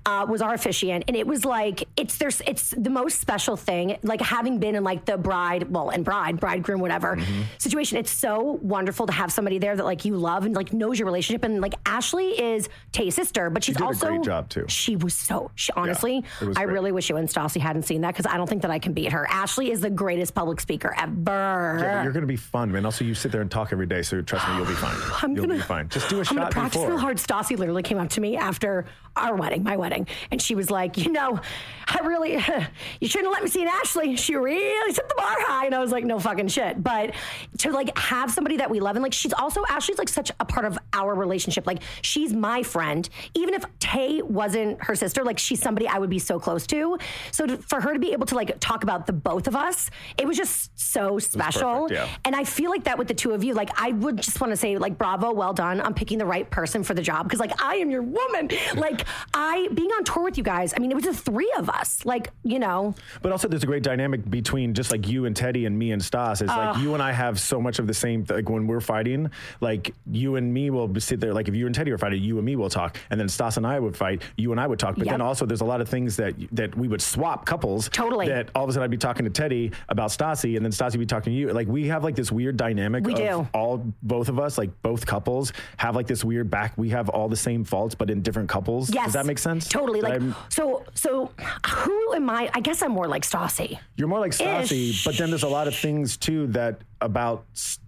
[0.07, 3.99] uh, was our officiant, and it was like it's there's it's the most special thing.
[4.03, 7.43] Like having been in like the bride, well, and bride, bridegroom, whatever Mm-hmm.
[7.59, 7.99] situation.
[7.99, 11.07] It's so wonderful to have somebody there that like you love and like knows your
[11.07, 11.43] relationship.
[11.45, 14.65] And like Ashley is Tay's sister, but she's did a also great job, too.
[14.69, 15.51] She was so.
[15.55, 16.73] She honestly, it was I great.
[16.75, 18.93] really wish you and Stassi hadn't seen that because I don't think that I can
[18.93, 19.27] beat her.
[19.31, 21.79] Ashley is the greatest public speaker ever.
[21.81, 22.85] yeah, you're going to be fun, man.
[22.85, 24.97] Also, you sit there and talk every day, so trust me, you'll be fine.
[25.23, 25.88] I'm you'll gonna, be fine.
[25.88, 26.88] Just do a I'm gonna shot practice before.
[26.91, 27.17] real hard.
[27.19, 28.87] Stassi literally came up to me after
[29.18, 31.40] our wedding, my wedding, and she was like, "You know,
[31.87, 32.33] I really,
[33.00, 34.16] you shouldn't have let me see an Ashley.
[34.16, 37.14] She really set the bar high." And I was like, "No fucking shit." But
[37.59, 40.44] to like have somebody that we love and like, she's also Ashley's like such a
[40.44, 41.66] part of our relationship.
[41.66, 45.24] Like, she's my friend, even if Tay wasn't her sister.
[45.24, 46.98] Like, she's somebody I would be so close to.
[47.33, 49.90] So to, for her to be able to like talk about the both of us,
[50.16, 51.88] it was just so special.
[51.88, 52.09] perfect, yeah.
[52.24, 54.52] And I feel like that with the two of you, like I would just want
[54.52, 55.81] to say, like, bravo, well done.
[55.81, 58.50] I'm picking the right person for the job because, like, I am your woman.
[58.74, 60.75] Like, I being on tour with you guys.
[60.77, 62.05] I mean, it was the three of us.
[62.05, 65.66] Like, you know, But also, there's a great dynamic between just like you and Teddy
[65.66, 66.40] and me and Stas.
[66.42, 68.25] It's like you and I have so much of the same.
[68.29, 71.33] Like when we're fighting, like you and me will sit there.
[71.33, 73.57] Like if you and Teddy were fighting, you and me will talk, and then Stas
[73.57, 74.23] and I would fight.
[74.37, 74.97] You and I would talk.
[74.97, 77.88] But then also, there's a lot of things that that we would swap couples.
[77.90, 78.29] Totally.
[78.29, 80.92] That all of a sudden I'd be talking to Teddy about Stassi, and then Stassi
[80.92, 81.53] would be talking to you.
[81.53, 83.05] Like we have like this weird dynamic.
[83.05, 83.49] We of do.
[83.55, 86.73] All both of us, like both couples, have like this weird back.
[86.77, 88.90] We have all the same faults, but in different couples.
[88.99, 89.07] Yes.
[89.07, 89.69] Does that make sense?
[89.69, 90.01] Totally.
[90.01, 91.31] Like, I- so, so
[91.67, 92.51] who am I?
[92.55, 93.79] I guess I'm more like Stassi.
[93.97, 97.45] You're more like Stassi, but then there's a lot of things too that about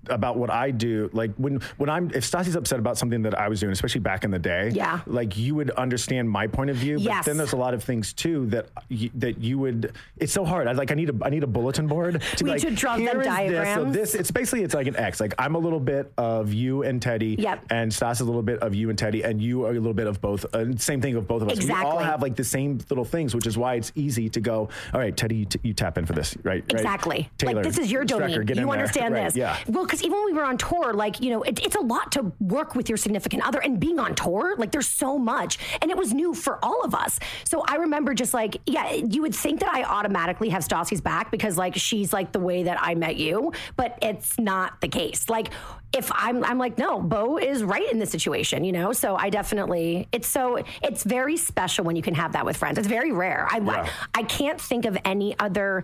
[0.09, 1.11] about what I do.
[1.13, 4.25] Like when when I'm if Stassi's upset about something that I was doing, especially back
[4.25, 5.01] in the day, Yeah.
[5.07, 6.97] like you would understand my point of view.
[6.97, 7.25] But Yes.
[7.27, 9.93] then there's a lot of things too that you, that you would.
[10.19, 10.69] It's so hard.
[10.69, 12.97] I like I need a I need a bulletin board to We like should draw
[12.97, 15.21] them "Here is This, so this it's basically it's like an X.
[15.21, 17.67] Like I'm a little bit of you and Teddy, Yep.
[17.71, 19.93] and Stas is a little bit of you and Teddy, and you are a little
[19.95, 20.47] bit of both.
[20.55, 21.57] Uh, same thing of both of us.
[21.57, 21.85] Exactly.
[21.85, 24.69] We all have like the same little things, which is why it's easy to go.
[24.95, 26.63] All right, Teddy, you, t- you tap in for this, right?
[26.63, 26.73] right?
[26.73, 27.31] Exactly.
[27.39, 28.31] Taylor, like this is your domain.
[28.31, 28.45] You there.
[29.07, 29.37] Understand Right, this.
[29.67, 29.73] Yeah.
[29.75, 32.13] Well, because even when we were on tour, like you know, it, it's a lot
[32.13, 35.91] to work with your significant other, and being on tour, like there's so much, and
[35.91, 37.19] it was new for all of us.
[37.45, 41.31] So I remember just like, yeah, you would think that I automatically have Stassi's back
[41.31, 45.29] because like she's like the way that I met you, but it's not the case.
[45.29, 45.51] Like
[45.93, 48.93] if I'm, I'm like, no, Beau is right in this situation, you know.
[48.93, 52.79] So I definitely, it's so, it's very special when you can have that with friends.
[52.79, 53.49] It's very rare.
[53.51, 53.89] I, Yeah.
[54.15, 55.83] I can't think of any other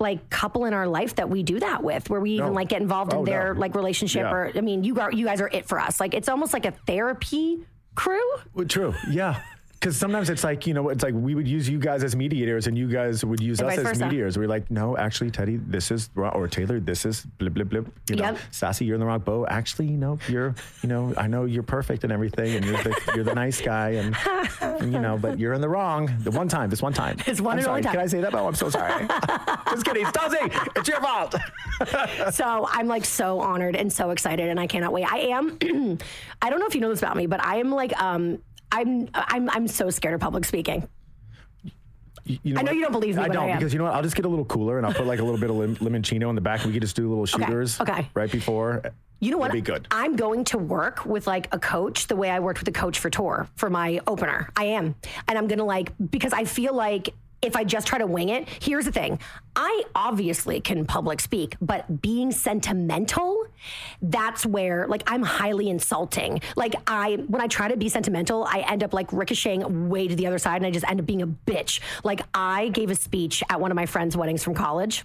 [0.00, 2.52] like couple in our life that we do that with, where we even No.
[2.52, 3.60] like get involved Oh, in their no.
[3.60, 4.22] like relationship.
[4.22, 4.32] Yeah.
[4.32, 6.00] Or I mean, you are you guys are it for us.
[6.00, 8.18] Like it's almost like a therapy crew.
[8.54, 8.94] Well, True.
[9.10, 9.40] Yeah.
[9.80, 12.66] Because sometimes it's like, you know, it's like we would use you guys as mediators
[12.66, 14.04] and you guys would use And us as versa.
[14.04, 14.36] mediators.
[14.36, 16.10] We're like, no, actually, Teddy, this is.
[16.16, 17.86] Or Taylor, this is blip, blip, blip.
[18.10, 18.38] You know, Yep.
[18.50, 19.46] Sassy, you're in the wrong boat.
[19.48, 23.12] Actually, you know, you're, you know, I know you're perfect and everything and you're the,
[23.14, 24.14] you're the nice guy and,
[24.60, 26.14] and, you know, but you're in the wrong.
[26.24, 27.16] The one time, this one time.
[27.26, 27.72] It's one I'm and sorry.
[27.78, 27.92] only time.
[27.94, 28.34] Can I say that?
[28.34, 29.06] Oh, I'm so sorry.
[29.70, 30.04] Just kidding.
[30.04, 31.36] Stassi, it's your fault.
[32.34, 35.10] so I'm like so honored and so excited, and I cannot wait.
[35.10, 35.56] I am.
[36.42, 38.42] I don't know if you know this about me, but I am like um.
[38.72, 40.88] I'm I'm I'm so scared of public speaking.
[42.24, 42.76] You know I know what?
[42.76, 43.94] you don't believe me, I don't I because you know what?
[43.94, 45.76] I'll just get a little cooler and I'll put like a little bit of lim-
[45.76, 46.60] limoncello in the back.
[46.60, 47.80] and We could just do little shooters.
[47.80, 48.08] okay.
[48.14, 48.82] Right before.
[49.18, 49.50] You know what?
[49.50, 49.86] It'd be good.
[49.90, 52.98] I'm going to work with like a coach the way I worked with a coach
[53.00, 54.48] for tour for my opener.
[54.56, 54.94] I am.
[55.28, 57.10] And I'm going to like, because I feel like
[57.42, 59.18] if I just try to wing it, here's the thing.
[59.56, 63.46] I obviously can public speak, but being sentimental,
[64.02, 66.40] that's where like I'm highly insulting.
[66.56, 70.14] Like I, when I try to be sentimental, I end up like ricocheting way to
[70.14, 71.80] the other side and I just end up being a bitch.
[72.04, 75.04] Like I gave a speech at one of my friends' weddings from college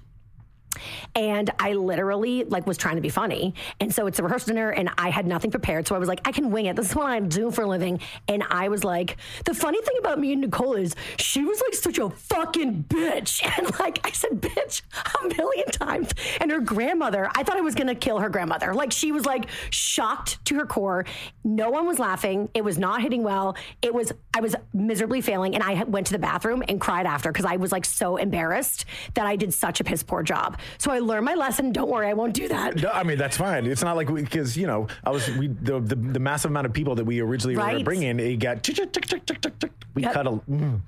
[1.16, 3.54] and I literally like was trying to be funny.
[3.80, 5.88] And so it's a rehearsal dinner and I had nothing prepared.
[5.88, 6.76] So I was like, I can wing it.
[6.76, 8.00] This is what I do for a living.
[8.28, 11.74] And I was like, the funny thing about me and Nicole is she was like
[11.74, 13.44] such a fucking bitch.
[13.58, 14.82] And like I said, bitch
[15.24, 16.12] a million times.
[16.42, 18.74] And her grandmother, I thought I was gonna kill her grandmother.
[18.74, 21.06] Like she was like shocked to her core.
[21.44, 22.50] No one was laughing.
[22.54, 23.56] It was not hitting well.
[23.82, 25.56] It was I was miserably failing.
[25.56, 28.86] And I went to the bathroom and cried after because I was like so embarrassed
[29.14, 30.58] that I did such a piss poor job.
[30.78, 31.72] So I learned my lesson.
[31.72, 32.82] Don't worry, I won't do that.
[32.82, 33.66] No, I mean that's fine.
[33.66, 36.74] It's not like because you know I was we the, the the massive amount of
[36.74, 37.84] people that we originally were Right.
[37.86, 38.20] bringing.
[38.20, 39.72] It got tick, tick, tick, tick, tick, tick, tick.
[39.94, 40.14] we Yep.
[40.14, 40.80] cut a mm,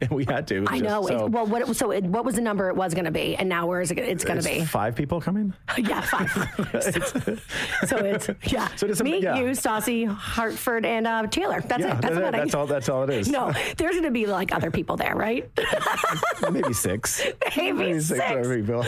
[0.00, 0.64] and we had to.
[0.66, 1.06] I just know.
[1.06, 3.48] So, well, what so it, what was the number it was going to be, and
[3.48, 3.98] now where is it?
[3.98, 5.52] It's going to be five people coming.
[5.78, 6.30] yeah, five.
[7.86, 8.68] so it's yeah.
[8.76, 9.36] So it's me, yeah.
[9.36, 11.60] you, Stassi, Hartford, and uh, Taylor.
[11.60, 12.02] That's yeah, it.
[12.02, 12.66] That's, that's, all.
[12.66, 13.28] That's all it is.
[13.28, 15.50] No, there's going to be like other people there, right?
[16.50, 17.22] maybe six.
[17.56, 18.20] Maybe six.
[18.20, 18.84] other people.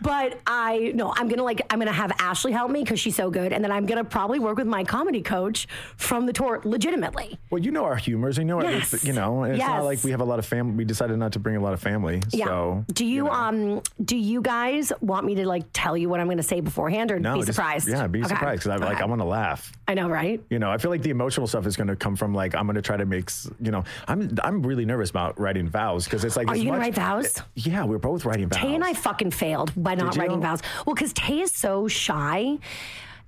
[0.00, 3.30] But I no, I'm gonna like I'm gonna have Ashley help me because she's so
[3.30, 5.66] good, and then I'm gonna probably work with my comedy coach
[5.96, 7.38] from the tour legitimately.
[7.50, 8.38] Well, you know our humors.
[8.38, 9.04] You know, it- Yes.
[9.04, 9.68] you know, it's Yes.
[9.68, 10.74] not like we have a lot of family.
[10.74, 12.22] We decided not to bring a lot of family.
[12.32, 12.46] Yeah.
[12.46, 13.30] So do you, know.
[13.30, 17.10] um do you guys want me to like tell you what I'm gonna say beforehand
[17.12, 17.88] or No, be just- surprised?
[17.88, 18.28] yeah, be Okay.
[18.28, 19.02] surprised because I like Okay.
[19.02, 19.72] I want to laugh.
[19.88, 20.40] I know, right?
[20.48, 22.64] You know, I feel like the emotional stuff is going to come from like I'm
[22.66, 23.30] going to try to make.
[23.60, 26.48] You know, I'm I'm really nervous about writing vows because it's like.
[26.48, 27.42] Are you gonna write vows?
[27.54, 28.60] Yeah, we're both writing vows.
[28.60, 30.60] Tay and I fucking failed by not writing vows.
[30.86, 32.58] Well, because Tay is so shy.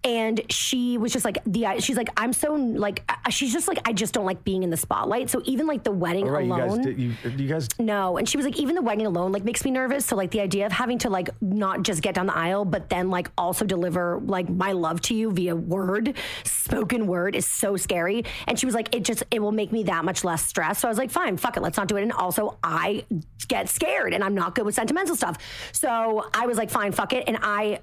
[0.05, 1.81] And she was just like the.
[1.81, 4.71] She's like I'm so like uh, she's just like I just don't like being in
[4.71, 5.31] the spotlight.
[5.31, 6.77] So even like the wedding right, you alone.
[6.77, 7.69] guys, did, you, you guys.
[7.79, 10.07] No, and she was like, even the wedding alone like makes me nervous.
[10.07, 12.88] So like the idea of having to like not just get down the aisle, but
[12.90, 16.14] then like also deliver like my love to you via word,
[16.45, 18.25] spoken word is so scary.
[18.47, 20.81] And she was like, it just it will make me that much less stressed.
[20.81, 22.03] So I was like, fine, fuck it, let's not do it.
[22.03, 23.05] And also I
[23.49, 25.38] get scared and I'm not good with sentimental stuff.
[25.73, 27.25] So I was like, fine, fuck it.
[27.27, 27.81] And I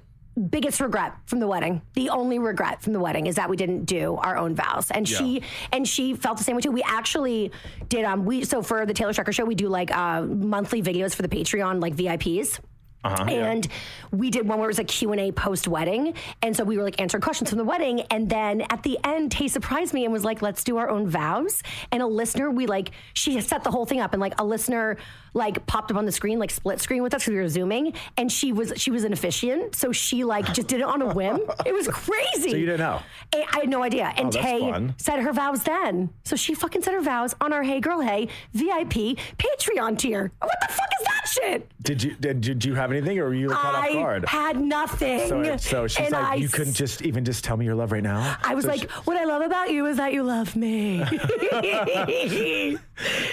[0.48, 3.84] biggest regret from the wedding the only regret from the wedding is that we didn't
[3.84, 4.90] do our own vows.
[4.90, 5.42] And she
[5.72, 6.70] and she felt the same way too.
[6.70, 7.52] We actually
[7.88, 11.14] did um we so for the taylor Strecker show we do like uh monthly videos
[11.14, 12.58] for the patreon like vips
[13.04, 13.50] Uh-huh, yeah.
[13.50, 13.68] and
[14.12, 16.14] we did one where it was a Q&A post-wedding.
[16.42, 18.00] And so we were like answering questions from the wedding.
[18.10, 21.08] And then at the end, Tay surprised me and was like, let's do our own
[21.08, 21.62] vows.
[21.90, 24.96] And a listener, we like, she set the whole thing up and like a listener
[25.34, 27.94] like popped up on the screen, like split screen with us because we were Zooming.
[28.18, 29.74] And she was, she was an officiant.
[29.74, 31.40] So she like just did it on a whim.
[31.66, 32.50] It was crazy.
[32.50, 33.00] So you didn't know?
[33.34, 34.12] I I had no idea.
[34.16, 34.94] And Oh, Tay fun.
[34.98, 36.10] said her vows then.
[36.24, 40.32] So she fucking said her vows on our Hey Girl Hey VIP Patreon tier.
[40.40, 41.70] What the fuck is that shit?
[41.82, 44.24] Did you did, did you have anything, or were you caught off I guard?
[44.26, 45.28] had nothing.
[45.28, 47.92] So, so she's And like, I you couldn't just even just tell me your love
[47.92, 48.36] right now.
[48.42, 50.98] I was So like, what I love about you is that you love me.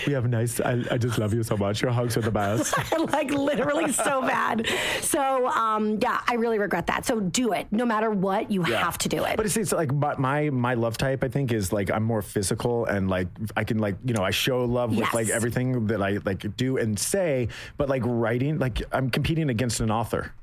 [0.08, 0.60] we have nice.
[0.60, 1.82] I, I just love you so much.
[1.82, 2.74] Your hugs are the best.
[3.12, 4.68] like literally so bad.
[5.02, 7.06] So um, yeah, I really regret that.
[7.06, 7.68] So do it.
[7.72, 9.38] No matter what, you have to do it.
[9.38, 11.24] But it's, it's like my, my my love type.
[11.24, 14.32] I think is like I'm more physical and like I can like you know I
[14.32, 17.48] show love with like everything that I like do and say.
[17.78, 20.34] But like writing, like I'm competing against an author.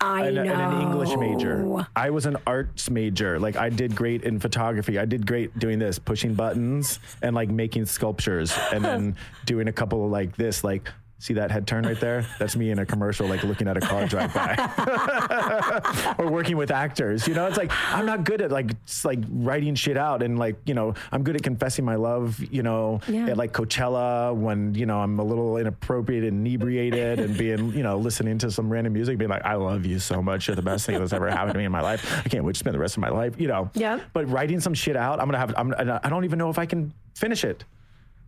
[0.00, 0.42] I and, know.
[0.42, 1.86] and an English major.
[1.94, 3.38] I was an arts major.
[3.38, 4.98] Like I did great in photography.
[4.98, 9.72] I did great doing this, pushing buttons and like making sculptures, and then doing a
[9.72, 10.88] couple of like this, like
[11.22, 12.24] See that head turn right there?
[12.38, 16.70] That's me in a commercial, like looking at a car drive by, or working with
[16.70, 17.28] actors.
[17.28, 18.70] You know, it's like I'm not good at like
[19.04, 22.40] like writing shit out, and like you know, I'm good at confessing my love.
[22.50, 23.26] You know, Yeah.
[23.26, 27.82] at like Coachella when you know I'm a little inappropriate and inebriated, and being you
[27.82, 30.48] know listening to some random music, being like, I love you so much.
[30.48, 32.22] You're the best thing that's ever happened to me in my life.
[32.24, 33.38] I can't wait to spend the rest of my life.
[33.38, 33.70] You know.
[33.74, 34.00] Yeah.
[34.14, 35.54] But writing some shit out, I'm gonna have.
[35.56, 37.64] I'm, I don't even know if I can finish it.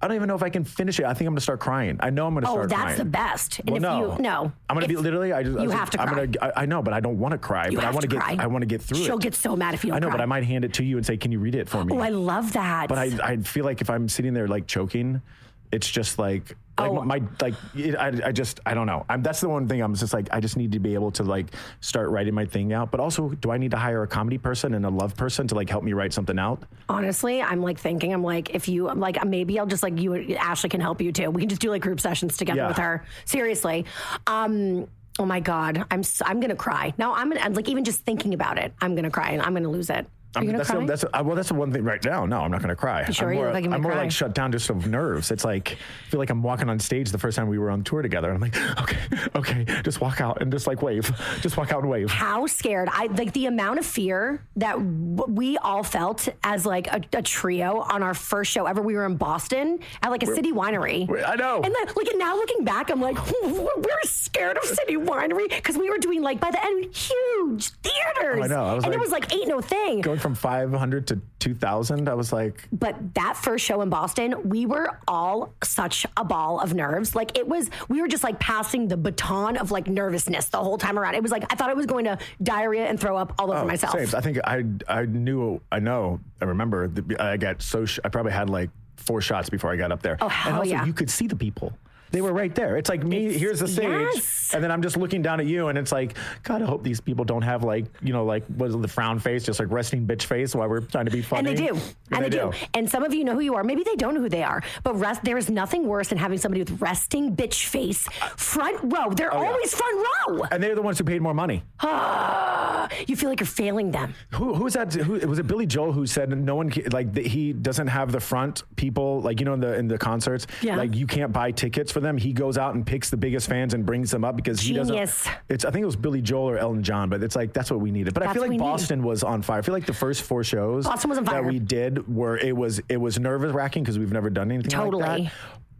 [0.03, 1.05] I don't even know if I can finish it.
[1.07, 1.97] I think I'm gonna start crying.
[2.01, 2.99] I know I'm gonna Oh, start Oh, that's crying.
[2.99, 3.59] the best.
[3.61, 5.33] And Well, if no, you no, I'm gonna be literally.
[5.33, 6.27] I just, you was- have to I'm cry.
[6.27, 6.53] gonna.
[6.57, 7.69] I, I know, but I don't want to cry.
[7.69, 8.23] You but I want to to get.
[8.23, 8.37] cry.
[8.41, 9.05] I want to get through it.
[9.05, 10.17] She'll get so mad if you don't I know, cry.
[10.17, 11.95] but I might hand it to you and say, "Can you read it for me?"
[11.95, 12.88] Oh, I love that.
[12.88, 15.23] but I, I feel like if I'm sitting there like choking,
[15.72, 17.02] it's just like, like Oh.
[17.02, 19.04] my like it, I, I just I don't know.
[19.08, 21.22] I'm, that's the one thing I'm just like I just need to be able to
[21.22, 21.46] like
[21.80, 22.90] start writing my thing out.
[22.90, 25.54] But also, do I need to hire a comedy person and a love person to
[25.54, 26.62] like help me write something out?
[26.88, 30.35] Honestly, I'm like thinking, I'm like, if you, I'm like, maybe I'll just like you,
[30.37, 31.30] Ashley can help you too.
[31.30, 32.68] We can just do like group sessions together Yeah.
[32.68, 33.04] with her.
[33.26, 33.85] Seriously.
[34.26, 36.94] Um, oh my God, I'm, I'm gonna cry.
[36.98, 39.52] No, I'm gonna, I'm like, even just thinking about it, I'm gonna cry and I'm
[39.54, 40.06] gonna lose it.
[40.35, 40.71] I'm, that's?
[40.71, 42.25] The, that's the- well, that's the one thing right now.
[42.27, 43.09] No, I'm not going to cry.
[43.11, 43.29] sure?
[43.29, 45.31] I'm You more, look like I'm more like shut down just of nerves.
[45.31, 47.85] It's like I feel like I'm walking on stage the first time we were on
[47.85, 48.33] tour together.
[48.33, 48.99] I'm like, okay,
[49.35, 52.11] okay, just walk out and just like wave, just walk out and wave.
[52.11, 57.01] how scared I like the amount of fear that we all felt as like a,
[57.12, 58.81] a trio on our first show ever.
[58.83, 61.09] We were in Boston at like a city winery.
[61.27, 61.57] I know.
[61.57, 65.90] And then, like now looking back, I'm like, we're scared of city winery because we
[65.90, 68.38] were doing like by the end huge theaters.
[68.38, 68.64] Oh, I know.
[68.64, 70.01] I and it like- was like ain't no thing.
[70.01, 74.64] Going from 500 to 2,000, I was like, But that first show in Boston, we
[74.64, 77.14] were all such a ball of nerves.
[77.14, 80.78] Like it was, we were just like passing the baton of like nervousness the whole
[80.78, 81.16] time around.
[81.16, 83.62] It was like I thought I was going to diarrhea and throw up all over
[83.62, 83.92] oh, myself.
[83.98, 84.16] same.
[84.16, 88.08] I think I I knew I know I remember that I got so sh- I
[88.08, 90.16] probably had like four shots before I got up there.
[90.20, 90.85] Oh, and hell also yeah.
[90.85, 91.72] you could see the people.
[92.12, 92.77] They were right there.
[92.77, 93.27] It's like me.
[93.27, 94.53] It's- here's the stage, yes.
[94.55, 97.01] and then I'm just looking down at you, and it's like, God, I hope these
[97.01, 100.07] people don't have like, you know, like what is the frown face, just like resting
[100.07, 101.48] bitch face while we're trying to be funny.
[101.51, 101.79] And they do.
[102.12, 102.53] And, they, do.
[102.75, 103.64] And some of you know who you are.
[103.64, 104.62] Maybe they don't know who they are.
[104.85, 109.11] But rest, there is nothing worse than having somebody with resting bitch face front row.
[109.11, 109.48] They're Oh, yeah.
[109.51, 110.42] always front row.
[110.51, 111.62] And they're the ones who paid more money.
[111.81, 114.14] Ah, you feel like you're failing them.
[114.35, 114.92] Who who's that?
[114.92, 115.46] Who was it?
[115.46, 119.46] Billy Joel who said no one like he doesn't have the front people like you
[119.46, 120.46] know in the in the concerts.
[120.61, 120.77] Yeah.
[120.77, 122.19] Like you can't buy tickets for them.
[122.19, 124.88] He goes out and picks the biggest fans and brings them up because he Genius.
[124.88, 125.35] doesn't.
[125.49, 127.81] It's I think it was Billy Joel or Elton John, but it's like that's what
[127.81, 128.12] we needed.
[128.15, 128.62] But I feel like we need.
[128.65, 129.59] Boston was on fire.
[129.59, 131.43] I feel like the first four shows Boston was on fire.
[131.43, 134.79] that we did were it was it was nerve wracking because we've never done anything
[134.79, 135.33] like that.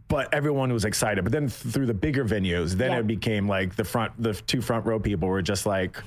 [0.09, 1.23] But everyone was excited.
[1.23, 2.99] But then th- through the bigger venues, then Yeah.
[2.99, 5.97] it became like the front, the two front row people were just like,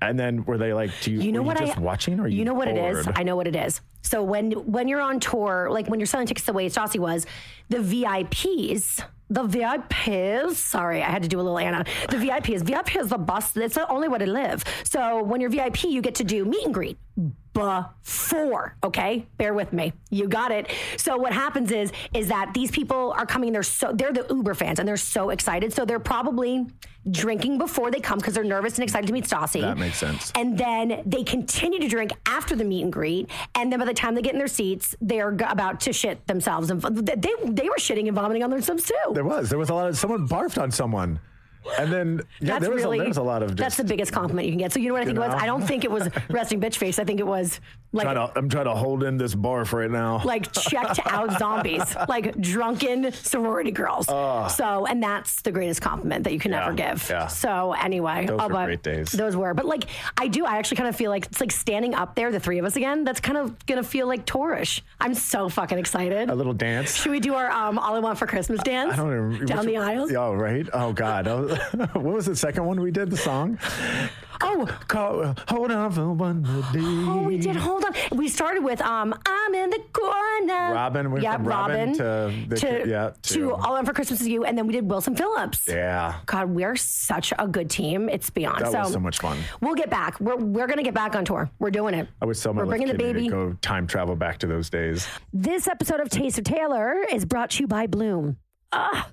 [0.00, 2.28] and then were they like, do you, You know what you just I watching or
[2.28, 3.08] you you know what it is?
[3.14, 3.80] I know what it is.
[4.02, 7.26] So when when you're on tour, like when you're selling tickets the way Stassi was,
[7.68, 9.02] the VIPs.
[9.32, 11.86] The VIPs, sorry, I had to do a little Anna.
[12.10, 13.52] The VIPs, VIP is the bus.
[13.52, 14.62] That's the only way to live.
[14.84, 16.98] So when you're VIP, you get to do meet and greet
[17.52, 18.76] before.
[18.82, 19.92] Okay, bear with me.
[20.10, 20.70] You got it.
[20.96, 23.52] So what happens is, is that these people are coming.
[23.52, 25.72] They're so they're the Uber fans, and they're so excited.
[25.72, 26.66] So they're probably
[27.10, 29.60] drinking before they come because they're nervous and excited to meet Stassi.
[29.60, 30.30] That makes sense.
[30.36, 33.28] And then they continue to drink after the meet and greet.
[33.56, 36.70] And then by the time they get in their seats, they're about to shit themselves.
[36.70, 39.12] And they, they were shitting and vomiting on themselves too.
[39.14, 39.50] There was.
[39.50, 41.18] There was a lot of someone barfed on someone,
[41.78, 43.84] and then yeah, that's there was really a, there was a lot of that's the
[43.84, 44.72] biggest compliment you can get.
[44.72, 45.34] So you know what I think it was?
[45.34, 46.98] I don't think it was resting bitch face.
[46.98, 47.60] I think it was
[47.92, 50.22] like trying to, I'm trying to hold in this barf right now.
[50.24, 54.06] like checked out zombies, like drunken sorority girls.
[54.06, 57.06] so, and that's the greatest compliment that you can Yeah, ever give.
[57.10, 57.26] yeah.
[57.26, 59.12] So, anyway, Those oh, were great days.
[59.12, 59.84] Those were, but like,
[60.16, 60.46] I do.
[60.46, 62.76] I actually kind of feel like it's like standing up there, the three of us
[62.76, 63.04] again.
[63.04, 64.82] That's kind of gonna feel like tourish.
[65.00, 66.30] I'm so fucking excited.
[66.30, 66.96] a little dance.
[66.96, 68.94] Should we do our um, all I want for Christmas dance?
[68.94, 70.08] I don't even down the aisle.
[70.16, 70.66] Oh right.
[70.72, 71.26] Oh God.
[71.94, 73.10] What was the second one we did?
[73.10, 73.58] The song.
[74.44, 76.80] Oh, Call, hold on for one more day.
[76.82, 77.54] Oh, we did.
[77.54, 77.92] Hold on.
[78.18, 80.74] We started with um, I'm in the corner.
[80.74, 84.20] Robyn, we yeah, from Robyn to the- to, yeah, to, to- All in for Christmas
[84.20, 85.68] is You, and then we did Wilson Phillips.
[85.68, 86.16] Yeah.
[86.26, 88.08] God, we're such a good team.
[88.08, 88.64] It's beyond.
[88.64, 89.38] That was so much fun.
[89.60, 90.18] We'll get back.
[90.20, 91.48] We're we're gonna get back on tour.
[91.60, 92.08] We're doing it.
[92.20, 93.28] I wish someone We're bringing the baby.
[93.28, 95.06] go time travel back to those days.
[95.32, 98.38] This episode of Taste of Taylor is brought to you by Bloom.
[98.72, 99.08] Ah,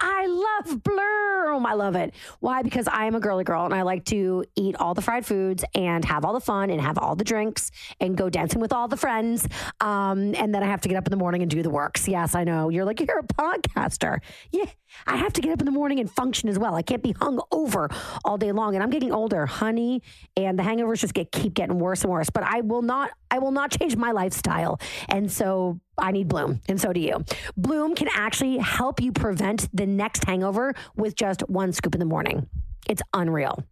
[0.00, 1.66] I love Bloom.
[1.66, 2.14] I love it.
[2.40, 2.62] Why?
[2.62, 5.64] Because I am a girly girl and I like to eat all the fried foods
[5.74, 7.70] and have all the fun and have all the drinks
[8.00, 9.46] and go dancing with all the friends.
[9.80, 12.06] Um, and then I have to get up in the morning and do the works.
[12.08, 12.68] Yes, I know.
[12.68, 14.18] You're like, you're a podcaster.
[14.52, 14.66] Yeah,
[15.06, 16.74] I have to get up in the morning and function as well.
[16.74, 17.88] I can't be hung over
[18.24, 18.74] all day long.
[18.74, 20.02] And I'm getting older, honey,
[20.36, 22.30] and the hangovers just get keep getting worse and worse.
[22.30, 24.80] But I will not I will not change my lifestyle.
[25.08, 27.24] And so I need Bloom, and so do you.
[27.56, 32.06] Bloom can actually help you prevent the next hangover with just one scoop in the
[32.06, 32.48] morning.
[32.88, 33.64] It's unreal.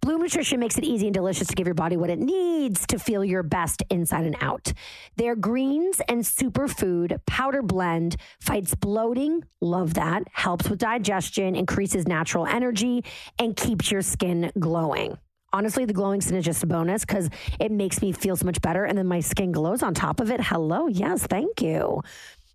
[0.00, 2.98] Bloom Nutrition makes it easy and delicious to give your body what it needs to
[2.98, 4.72] feel your best inside and out.
[5.16, 12.46] Their greens and superfood powder blend fights bloating, love that, helps with digestion, increases natural
[12.46, 13.04] energy,
[13.38, 15.18] and keeps your skin glowing.
[15.52, 18.60] Honestly, the glowing skin is just a bonus because it makes me feel so much
[18.60, 18.84] better.
[18.84, 20.40] And then my skin glows on top of it.
[20.40, 20.88] Hello.
[20.88, 21.26] Yes.
[21.26, 22.02] Thank you.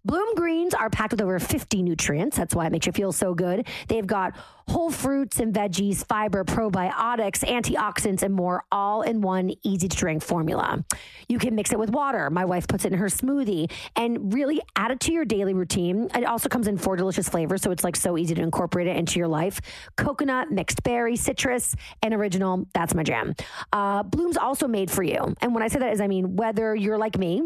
[0.06, 2.36] Bloom greens are packed with over 50 nutrients.
[2.36, 3.66] That's why it makes you feel so good.
[3.88, 4.36] They've got
[4.68, 10.22] whole fruits and veggies, fiber, probiotics, antioxidants, and more all in one easy to drink
[10.22, 10.84] formula.
[11.30, 12.30] You can mix it with water.
[12.30, 16.10] My wife puts it in her smoothie and really add it to your daily routine.
[16.14, 18.98] It also comes in four delicious flavors, so it's like so easy to incorporate it
[18.98, 19.62] into your life
[19.96, 22.68] coconut, mixed berry, citrus, and original.
[22.74, 23.36] That's my jam.
[23.72, 25.34] Uh, Bloom's also made for you.
[25.40, 27.44] And when I say that, is I mean, whether you're like me,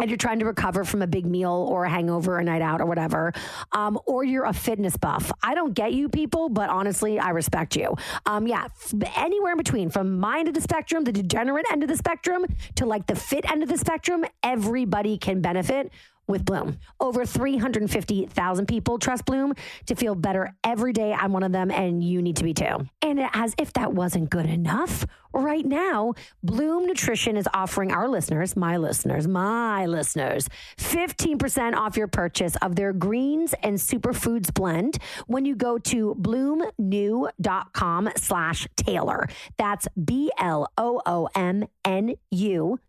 [0.00, 2.80] and you're trying to recover from a big meal or a hangover, a night out,
[2.80, 3.32] or whatever,
[3.72, 5.30] um, or you're a fitness buff.
[5.42, 7.94] I don't get you people, but honestly, I respect you.
[8.26, 11.82] Um, yeah, f- anywhere in between, from my end of the spectrum, the degenerate end
[11.82, 15.92] of the spectrum, to like the fit end of the spectrum, everybody can benefit
[16.30, 16.78] with Bloom.
[17.00, 19.54] Over 350,000 people trust Bloom
[19.86, 21.12] to feel better every day.
[21.12, 22.86] I'm one of them, and you need to be too.
[23.02, 28.56] And as if that wasn't good enough, right now, Bloom Nutrition is offering our listeners,
[28.56, 35.44] my listeners, my listeners, 15% off your purchase of their greens and superfoods blend when
[35.44, 39.28] you go to bloomnu.com slash Taylor.
[39.56, 40.70] That's B-L-O-O-M-N-U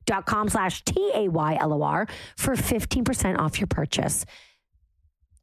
[0.06, 4.26] dot com slash T-A-Y-L-O-R for 15% off your purchase.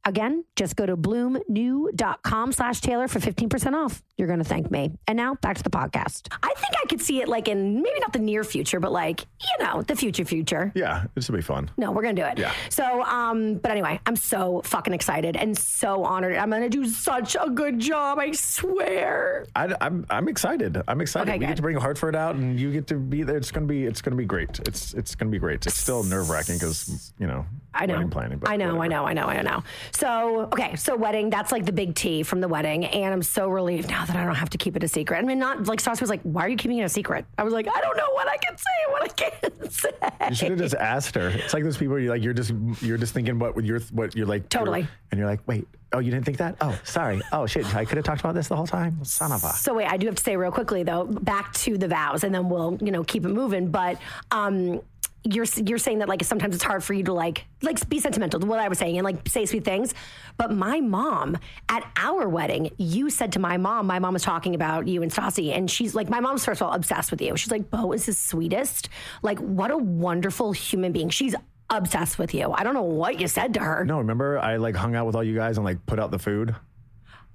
[0.09, 4.01] Again, just go to bloomnu.com slash Taylor for 15% off.
[4.17, 4.91] You're going to thank me.
[5.07, 6.29] And now back to the podcast.
[6.41, 9.21] I think I could see it like in maybe not the near future, but like,
[9.21, 10.71] you know, the future future.
[10.73, 11.69] Yeah, this will be fun.
[11.77, 12.39] No, we're gonna do it.
[12.39, 12.51] Yeah.
[12.69, 16.35] So, um, but anyway, I'm so fucking excited and so honored.
[16.37, 18.17] I'm gonna do such a good job.
[18.17, 19.45] I swear.
[19.55, 20.81] I, I'm I'm excited.
[20.87, 21.29] I'm excited.
[21.29, 21.49] Okay, we good.
[21.49, 23.37] get to bring Hartford out, and you get to be there.
[23.37, 24.59] It's gonna be it's gonna be great.
[24.67, 25.67] It's it's gonna be great.
[25.67, 27.45] It's still nerve wracking because you know
[27.75, 27.93] I know.
[27.93, 28.39] wedding planning.
[28.39, 28.89] But I know, I whatever.
[28.89, 29.63] know, I know, I know.
[29.91, 32.85] So, okay, so wedding, that's like the big T from the wedding.
[32.85, 35.17] And I'm so relieved now that I don't have to keep it a secret.
[35.17, 37.25] I mean, not like Stassi was like, why are you keeping it a secret?
[37.37, 39.89] I was like, I don't know what I can say and what I can't say.
[40.29, 41.29] You should have just asked her.
[41.29, 44.15] It's like those people where you're like you're just you're just thinking what you're what
[44.15, 44.87] you're like Totally.
[45.11, 47.97] and you're like wait oh you didn't think that oh sorry oh shit I could
[47.97, 50.15] have talked about this the whole time son of a So wait, I do have
[50.15, 53.25] to say real quickly though, back to the vows, and then we'll you know keep
[53.25, 53.69] it moving.
[53.71, 53.99] But
[54.31, 54.81] um,
[55.23, 58.39] you're you're saying that like sometimes it's hard for you to like like be sentimental.
[58.39, 59.93] to What I was saying and like say sweet things.
[60.37, 64.55] But my mom at our wedding, you said to my mom, my mom was talking
[64.55, 67.35] about you and Stassi, and she's like, my mom's first of all obsessed with you.
[67.35, 68.89] She's like, Beau is the sweetest.
[69.21, 71.09] Like, what a wonderful human being.
[71.09, 71.35] She's
[71.69, 72.51] obsessed with you.
[72.51, 73.85] I don't know what you said to her.
[73.85, 76.19] no remember I like hung out with all you guys and like put out the
[76.19, 76.55] food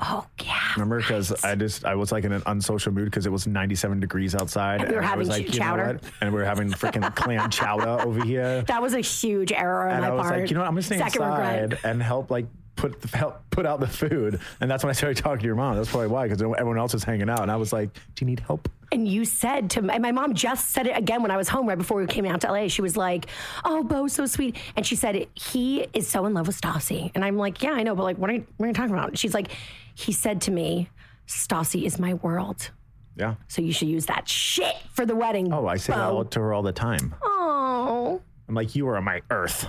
[0.00, 0.72] Oh yeah.
[0.74, 4.00] remember because I just I was like in an unsocial mood because it was 97
[4.00, 5.84] degrees outside And we were I was having like ch- you know chowder.
[6.02, 6.12] what?
[6.20, 9.92] and we were having freaking clam chowder over here That was a huge error on
[9.92, 10.40] and my I was part.
[10.40, 10.66] like, you know, what?
[10.68, 11.84] I'm gonna stay Second inside regret.
[11.84, 14.40] and help like put the, help put out the food.
[14.60, 15.76] And that's when I started talking to your mom.
[15.76, 18.26] That's probably why, because everyone else was hanging out, and I was like, "Do you
[18.26, 21.36] need help?" And you said to and my mom just said it again when I
[21.36, 22.66] was home right before we came out to LA.
[22.66, 23.26] She was like,
[23.64, 27.12] "Oh, Beau's so sweet," and she said he is so in love with Stassi.
[27.14, 28.92] And I'm like, "Yeah, I know, but like, what are you, what are you talking
[28.92, 29.52] about?" She's like,
[29.94, 30.90] "He said to me,
[31.26, 32.70] Stassi is my world,
[33.16, 33.34] Yeah.
[33.48, 36.40] so you should use that shit for the wedding." Oh, I say that all to
[36.40, 37.14] her all the time.
[37.22, 38.20] Oh.
[38.48, 39.66] I'm like, "You are my earth."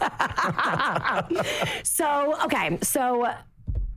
[1.82, 3.28] So okay, so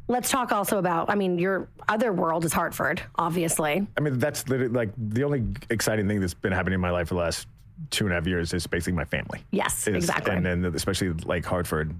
[0.07, 1.09] let's talk also about.
[1.09, 3.85] I mean, your other world is Hartford, obviously.
[3.97, 7.07] I mean, that's literally like the only exciting thing that's been happening in my life
[7.09, 7.47] for the last
[7.89, 9.43] two and a half years is basically my family.
[9.51, 10.35] Yes, Is- exactly.
[10.35, 11.93] And then especially like Hartford.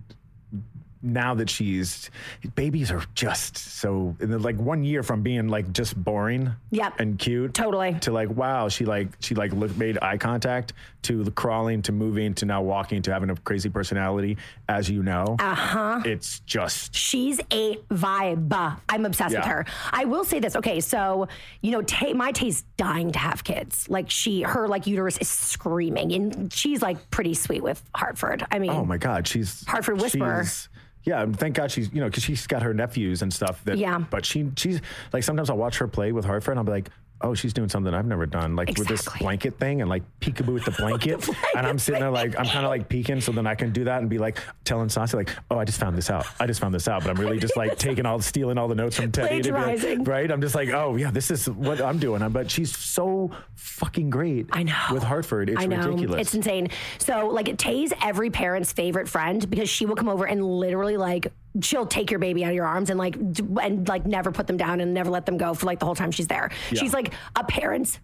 [1.02, 2.10] Now that she's
[2.56, 7.00] babies are just so in like one year from being like just boring Yep.
[7.00, 7.94] and cute Totally.
[8.02, 11.92] to like wow she like she like look, made eye contact to the crawling to
[11.92, 16.02] moving to now walking to having a crazy personality as you know Uh huh.
[16.06, 18.78] it's just She's a vibe.
[18.90, 19.66] I'm obsessed with her.
[19.92, 20.56] I will say this.
[20.56, 21.28] Okay, so
[21.62, 23.88] you know, Tay, my taste dying to have kids.
[23.90, 28.46] Like she, her like uterus is screaming, and she's like pretty sweet with Hartford.
[28.52, 30.44] I mean, oh my god she's Hartford Whisperer.
[30.44, 30.70] she's-
[31.08, 33.64] yeah, and thank God she's you know because she's got her nephews and stuff.
[33.64, 33.98] That Yeah.
[33.98, 34.82] But she she's
[35.14, 36.90] like sometimes I'll watch her play with Hartford and I'll be like,
[37.22, 40.54] oh, she's doing something I've never done, like with this blanket thing and like peekaboo
[40.54, 41.28] with the blanket.
[41.56, 43.86] and I'm sitting there like, I'm kind of like peeking so then I can do
[43.86, 46.26] that and be like telling Stassi, like, oh, I just found this out.
[46.40, 47.04] I just found this out.
[47.04, 49.42] But I'm really just like taking all, stealing all the notes from Teddy.
[49.42, 50.32] to be like- right?
[50.32, 52.28] I'm just like, oh, yeah, this is what I'm doing.
[52.30, 54.48] But she's so fucking great.
[54.52, 54.74] I know.
[54.92, 55.50] With Hartford.
[55.50, 56.22] It's ridiculous.
[56.22, 56.70] It's insane.
[57.00, 61.32] So, like, Tay's every parent's favorite friend because she will come over and literally, like,
[61.62, 64.58] she'll take your baby out of your arms and, like, and, like, never put them
[64.58, 66.50] down and never let them go for, like, the whole time she's there.
[66.72, 66.80] Yeah.
[66.80, 68.00] She's, like, a parent's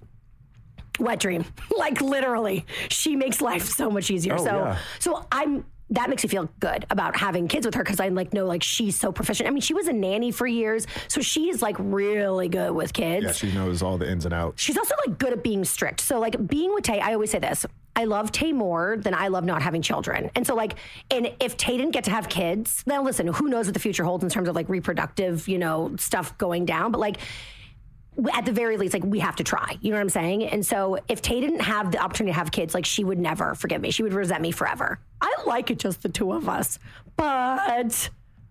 [0.99, 1.45] wet dream.
[1.77, 2.65] like, literally.
[2.89, 4.35] She makes life so much easier.
[4.35, 4.77] Oh, so, yeah.
[4.99, 8.33] so I'm, that makes me feel good about having kids with her because I like
[8.33, 9.47] know like she's so proficient.
[9.47, 13.25] I mean, she was a nanny for years, so she's like really good with kids.
[13.25, 14.61] yeah, she knows all the ins and outs.
[14.61, 16.01] She's also like good at being strict.
[16.01, 17.65] So like being with Tay, I always say this.
[17.95, 20.31] I love Tay more than I love not having children.
[20.35, 20.75] And so like,
[21.11, 24.03] and if Tay didn't get to have kids, now listen, who knows what the future
[24.03, 26.91] holds in terms of like reproductive, you know, stuff going down.
[26.91, 27.17] But like
[28.33, 29.77] at the very least, like we have to try.
[29.81, 30.45] You know what I'm saying?
[30.45, 33.55] And so if Tay didn't have the opportunity to have kids, like she would never
[33.55, 33.91] forgive me.
[33.91, 34.99] She would resent me forever.
[35.45, 36.79] Like it just the two of us.
[37.15, 38.09] But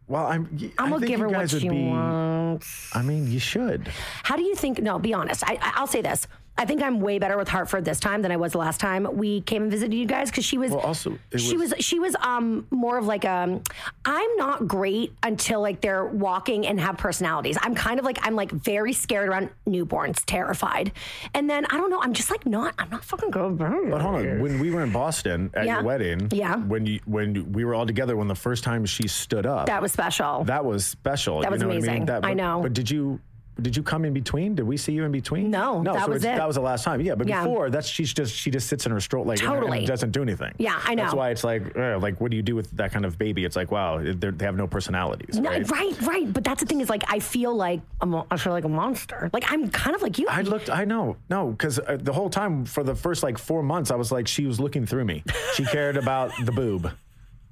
[0.08, 0.48] Well, I'm.
[0.78, 2.90] I'm I gonna think give you her what guys would she be, wants.
[2.94, 3.88] I mean, you should.
[4.22, 4.80] How do you think?
[4.80, 5.42] No, be honest.
[5.46, 6.26] I, I- I'll say this.
[6.58, 9.08] I think I'm way better with Hartford this time than I was the last time
[9.16, 10.70] we came and visited you guys because she was.
[10.70, 13.62] Well, also, she was was- she was um more of like um.
[14.04, 17.56] I'm not great until like they're walking and have personalities.
[17.62, 20.92] I'm kind of like I'm like very scared around newborns, terrified,
[21.34, 22.00] and then I don't know.
[22.02, 22.74] I'm just like not.
[22.78, 23.58] I'm not fucking good.
[23.58, 25.76] But hold on, when we were in Boston at Yeah.
[25.76, 26.56] your wedding, Yeah.
[26.56, 29.80] when you when we were all together, when the first time she stood up, That
[29.82, 30.44] was special.
[30.44, 31.40] that was special.
[31.40, 31.94] That you was know What I, amazing.
[31.94, 32.04] mean?
[32.06, 32.60] That, I know.
[32.62, 33.20] But did you?
[33.62, 34.54] Did you come in between?
[34.54, 35.50] Did we see you in between?
[35.50, 35.92] No, no.
[35.94, 36.36] that so was it.
[36.36, 37.00] That was the last time.
[37.00, 37.42] Yeah, but Yeah.
[37.44, 39.86] before that's she's just she just sits in her stroller like and- and Totally.
[39.86, 40.52] doesn't do anything.
[40.58, 41.02] Yeah, I know.
[41.04, 43.44] That's why it's like uh, like what do you do with that kind of baby?
[43.44, 45.38] It's like wow, they're- have no personalities.
[45.38, 45.70] No, right?
[45.70, 46.32] right, right.
[46.32, 49.30] But that's the thing is like I feel like a I feel like a monster.
[49.32, 50.26] Like I'm kind of like you.
[50.28, 50.68] I looked.
[50.70, 51.16] I know.
[51.30, 54.26] No, because uh, the whole time for the first like four months, I was like,
[54.26, 55.22] she was looking through me.
[55.54, 56.90] She cared about the boob,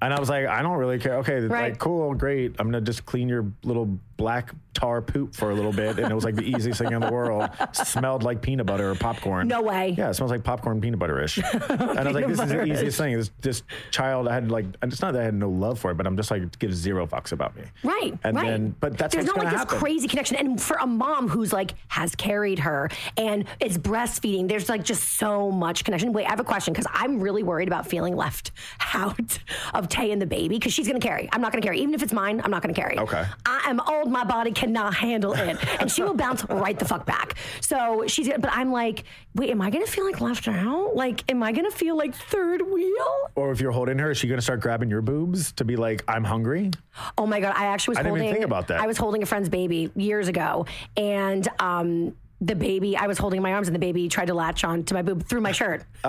[0.01, 1.15] and I was like, I don't really care.
[1.17, 1.71] Okay, Right.
[1.71, 2.55] like cool, great.
[2.59, 3.87] I'm gonna just clean your little
[4.17, 7.01] black tar poop for a little bit, and it was like the easiest thing in
[7.01, 7.49] the world.
[7.73, 9.47] Smelled like peanut butter or popcorn.
[9.47, 9.95] No way.
[9.97, 11.37] Yeah, it smells like popcorn peanut butter-ish.
[11.69, 13.17] and I was like, this is the easiest thing.
[13.17, 15.91] This this child, I had like, and it's not that I had no love for
[15.91, 17.63] it, but I'm just like, give zero fucks about me.
[17.83, 18.47] Right, And right.
[18.47, 21.51] then, but that's there's not like gonna this crazy connection, and for a mom who's
[21.53, 26.13] like has carried her and is breastfeeding, there's like just so much connection.
[26.13, 28.51] Wait, I have a question because I'm really worried about feeling left
[28.93, 29.39] out
[29.73, 31.29] of Tay and the baby because she's gonna carry.
[31.31, 32.41] I'm not gonna carry, even if it's mine.
[32.43, 32.97] I'm not gonna carry.
[32.97, 33.25] Okay.
[33.45, 34.09] I am old.
[34.11, 37.35] My body cannot handle it, and she will bounce right the fuck back.
[37.61, 38.29] So she's.
[38.29, 39.03] But I'm like,
[39.33, 40.95] wait, am I gonna feel like left out?
[40.95, 43.29] Like, am I gonna feel like third wheel?
[43.35, 46.03] Or if you're holding her, is she gonna start grabbing your boobs to be like,
[46.07, 46.71] I'm hungry?
[47.17, 47.53] Oh my god!
[47.55, 48.25] I actually was I didn't holding.
[48.25, 48.81] even think about that.
[48.81, 53.37] I was holding a friend's baby years ago, and um, the baby I was holding
[53.37, 55.51] in my arms, and the baby tried to latch on to my boob through my
[55.51, 55.83] shirt.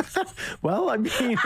[0.62, 1.36] Well, I mean,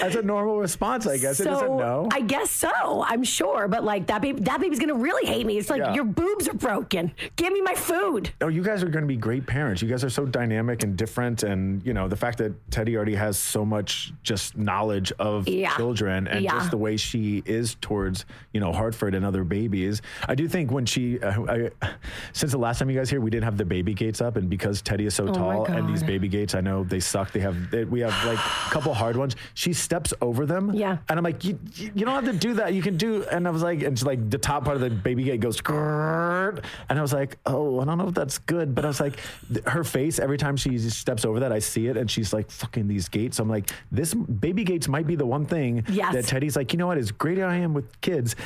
[0.00, 1.40] that's a normal response, I guess.
[1.40, 2.08] it doesn't know.
[2.12, 3.02] I guess so.
[3.06, 5.58] I'm sure, but like that baby, that baby's gonna really hate me.
[5.58, 5.94] It's like Yeah.
[5.94, 7.12] your boobs are broken.
[7.36, 8.30] Give me my food.
[8.40, 9.82] Oh, you guys are going to be great parents.
[9.82, 13.14] You guys are so dynamic and different, and you know the fact that Teddy already
[13.14, 15.74] has so much just knowledge of Yeah.
[15.76, 16.52] children and Yeah.
[16.52, 20.00] just the way she is towards you know Hartford and other babies.
[20.28, 21.88] I do think when she, uh, I,
[22.32, 24.48] since the last time you guys here, we didn't have the baby gates up, and
[24.48, 27.32] because Teddy is so Oh tall and these baby gates, I know they suck.
[27.32, 29.36] They have they, we have like a couple hard ones.
[29.54, 30.98] She steps over them, Yeah.
[31.08, 32.74] and I'm like, you, you you don't have to do that.
[32.74, 34.90] You can do, and I was like, and she's like the top part of the
[34.90, 38.74] baby gate goes, grrrt, and I was like, oh, I don't know if that's good,
[38.74, 39.18] but I was like,
[39.52, 42.50] th- her face every time she steps over that, I see it, and she's like,
[42.50, 43.38] fucking these gates.
[43.38, 46.12] I'm like, this baby gates might be the one thing Yes.
[46.14, 46.98] that Teddy's like, you know what?
[46.98, 48.36] As great as I am with kids.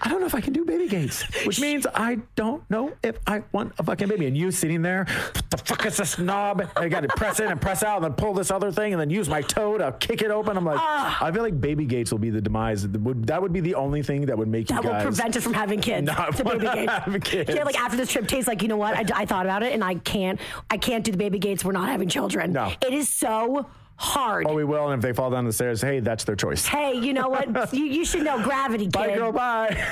[0.00, 3.18] I don't know if I can do baby gates, which means I don't know if
[3.26, 4.26] I want a fucking baby.
[4.26, 6.62] And you sitting there, what the fuck is this knob?
[6.76, 9.00] I got to press in and press out and then pull this other thing and
[9.00, 10.56] then use my toe to kick it open.
[10.56, 11.24] I'm like, Ah.
[11.24, 12.88] I feel like baby gates will be the demise.
[12.88, 15.02] That would, that would be the only thing that would make That you will guys.
[15.04, 16.06] prevent us from having kids.
[16.06, 16.92] Not the baby gates.
[16.92, 17.54] have kids.
[17.54, 18.94] Yeah, like after this trip, tastes like you know what?
[18.96, 20.40] I, I thought about it, and I can't.
[20.70, 21.64] I can't do the baby gates.
[21.64, 22.52] We're not having children.
[22.52, 22.72] No.
[22.86, 23.66] it is so
[23.98, 24.46] hard.
[24.48, 24.88] oh, we will.
[24.90, 26.64] And if they fall down the stairs, hey, that's their choice.
[26.66, 27.72] Hey, you know what?
[27.74, 28.92] you, you should know gravity, kid.
[28.92, 29.68] Bye, girl, bye.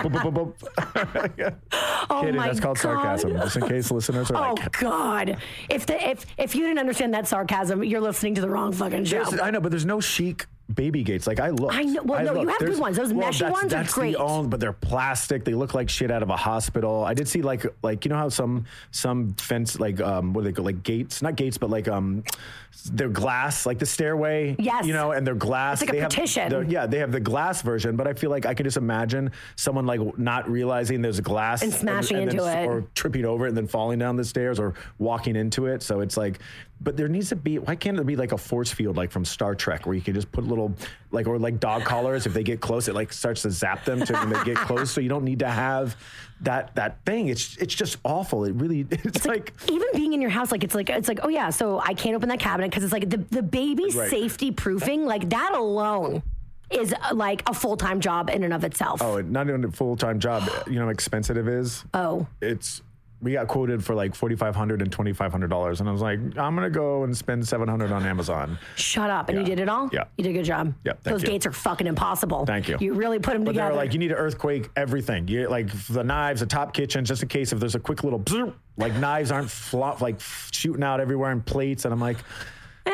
[0.00, 1.54] Boop, boop, boop,
[2.10, 2.82] oh Kidding, my that's called God.
[2.82, 5.36] sarcasm, just in case listeners are Oh like, God!
[5.68, 9.04] If the if if you didn't understand that sarcasm, you're listening to the wrong fucking
[9.04, 9.24] show.
[9.42, 11.26] I know, but there's no chic baby gates.
[11.26, 11.74] Like I look.
[11.74, 12.96] I know- well, no, you have good ones.
[12.96, 14.12] Those meshy that's, ones are great.
[14.12, 15.44] The only, but they're plastic.
[15.44, 17.04] They look like shit out of a hospital.
[17.04, 20.48] I did see like like you know how some some fence like um what do
[20.50, 22.22] they call like gates not gates but like um
[22.92, 24.56] they're glass like the stairway.
[24.58, 24.86] Yes.
[24.86, 25.82] You know, and they're glass.
[25.82, 26.70] It's like a they have partition.
[26.70, 29.86] yeah, they have the glass version, but I feel like I can just imagine someone
[29.86, 32.66] like not realizing there's a glass And smashing then into s- it.
[32.68, 35.82] or tripping over it and then falling down the stairs or walking into it.
[35.82, 36.38] So it's like,
[36.82, 37.58] but there needs to be.
[37.58, 40.14] Why can't there be like a force field like from Star Trek where you can
[40.14, 40.74] just put little
[41.10, 44.00] like or like dog collars if they get close, it like starts to zap them
[44.04, 44.90] to when they get close.
[44.90, 45.96] So you don't need to have
[46.40, 47.28] that that thing.
[47.28, 48.44] It's it's just awful.
[48.44, 51.28] It really it's, like, even being in your house, like it's like it's like oh
[51.28, 54.10] yeah, so I can't open that cabinet because it's like the the baby Right.
[54.10, 56.22] safety proofing, like that alone
[56.70, 59.02] is uh, like a full time job in and of itself.
[59.02, 60.48] oh, not even a full time job.
[60.66, 61.84] You know how expensive it is.
[61.92, 62.26] Oh.
[62.40, 62.80] it's
[63.22, 65.92] we got quoted for like forty five hundred and twenty five hundred dollars, and I
[65.92, 68.58] was like, I'm gonna go and spend seven hundred on Amazon.
[68.76, 69.28] Shut up!
[69.28, 69.90] And you did it all.
[69.92, 70.04] Yeah.
[70.16, 70.72] you did a good job.
[70.84, 71.28] Yeah, those you.
[71.28, 72.46] gates are fucking impossible.
[72.46, 72.78] Thank you.
[72.80, 73.70] You really put them But together.
[73.70, 75.28] they're like, you need an earthquake, everything.
[75.28, 78.20] You like the knives, the top kitchen, just in case if there's a quick little
[78.20, 80.20] bzz, like knives aren't flop, like
[80.52, 81.84] shooting out everywhere and plates.
[81.84, 82.16] And I'm like,
[82.86, 82.90] eh,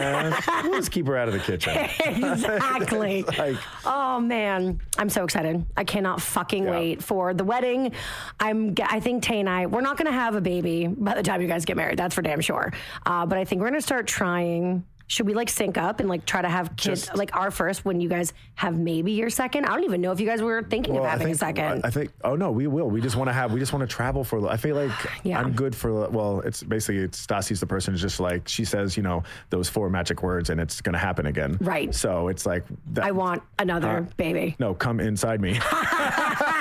[0.64, 1.76] we'll just keep her out of the kitchen.
[2.04, 3.22] exactly.
[3.38, 5.64] like, Oh man, I'm so excited!
[5.76, 6.70] I cannot fucking Yeah.
[6.70, 7.92] wait for the wedding.
[8.38, 8.74] I'm.
[8.82, 11.40] I think Tay and I we're not going to have a baby by the time
[11.42, 11.98] you guys get married.
[11.98, 12.72] That's for damn sure.
[13.06, 14.84] Uh, but I think we're going to start trying.
[15.10, 17.84] Should we like sync up and like try to have kids Just- like our first
[17.84, 19.64] when you guys have maybe your second?
[19.64, 21.80] I don't even know if you guys were thinking of I having think, a second.
[21.84, 22.88] I think, oh no, we will.
[22.88, 24.76] We just want to have, we just want to travel for, a li- I feel
[24.76, 24.92] like
[25.24, 25.40] Yeah.
[25.40, 28.96] I'm good for, well, it's basically, it's Stassi's the person who's just like, she says,
[28.96, 31.58] you know, those four magic words and it's going to happen again.
[31.60, 31.92] Right.
[31.92, 34.54] So it's like, that, I want another baby.
[34.60, 35.58] No, come inside me.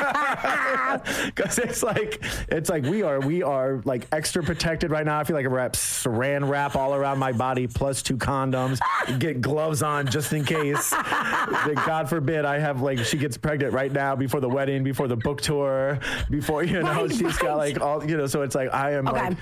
[1.25, 5.19] Because it's like it's like we are we are like extra protected right now.
[5.19, 8.79] I feel like I wrap saran wrap all around my body, plus two condoms.
[9.19, 10.89] Get gloves on just in case.
[10.89, 15.07] That God forbid I have like she gets pregnant right now before the wedding, before
[15.07, 15.99] the book tour,
[16.29, 17.39] before you know Right, she's right.
[17.39, 18.27] got like all you know.
[18.27, 19.29] So it's like I am Okay.
[19.29, 19.37] like.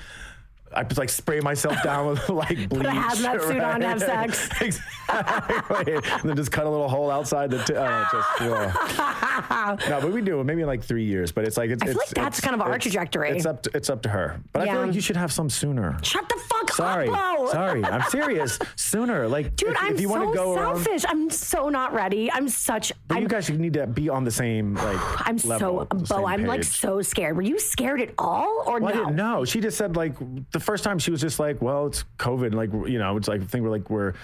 [0.74, 2.86] I just like spray myself down with like bleach.
[2.86, 4.48] hazmat suit on to have sex.
[4.60, 5.94] exactly.
[5.94, 7.58] and then just cut a little hole outside the.
[7.64, 9.80] T- oh, just, ugh.
[9.88, 11.32] no, but we do it maybe in like three years.
[11.32, 11.82] But it's like it's.
[11.82, 13.30] I feel it's- like that's kind of our trajectory.
[13.30, 13.62] It's up.
[13.62, 14.40] To, it's up to her.
[14.52, 15.96] But I feel like you should have some sooner.
[16.02, 17.48] Shut the fuck Sorry, up, Beau.
[17.50, 17.84] sorry.
[17.84, 18.58] I'm serious.
[18.76, 20.76] Sooner, like Dude, if, I'm if you so want to go around.
[20.82, 21.04] selfish.
[21.08, 22.30] I'm so not ready.
[22.30, 22.92] I'm such.
[23.08, 24.98] But I'm, you guys need to be on the same like.
[25.26, 26.26] I'm level, so Beau.
[26.26, 27.36] I'm like so scared.
[27.36, 29.04] Were you scared at all or Well, I no?
[29.04, 29.44] didn't know.
[29.44, 30.14] She just said like
[30.58, 32.54] the first time she was just like, well, it's COVID.
[32.54, 34.14] Like you know, it's like I think we're like we're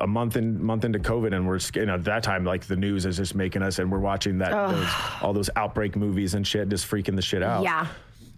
[0.00, 2.76] a month in month into COVID, and we're you know at that time like the
[2.76, 4.88] news is just making us, and we're watching that those,
[5.22, 7.62] all those outbreak movies and shit, just freaking the shit out.
[7.62, 7.86] Yeah.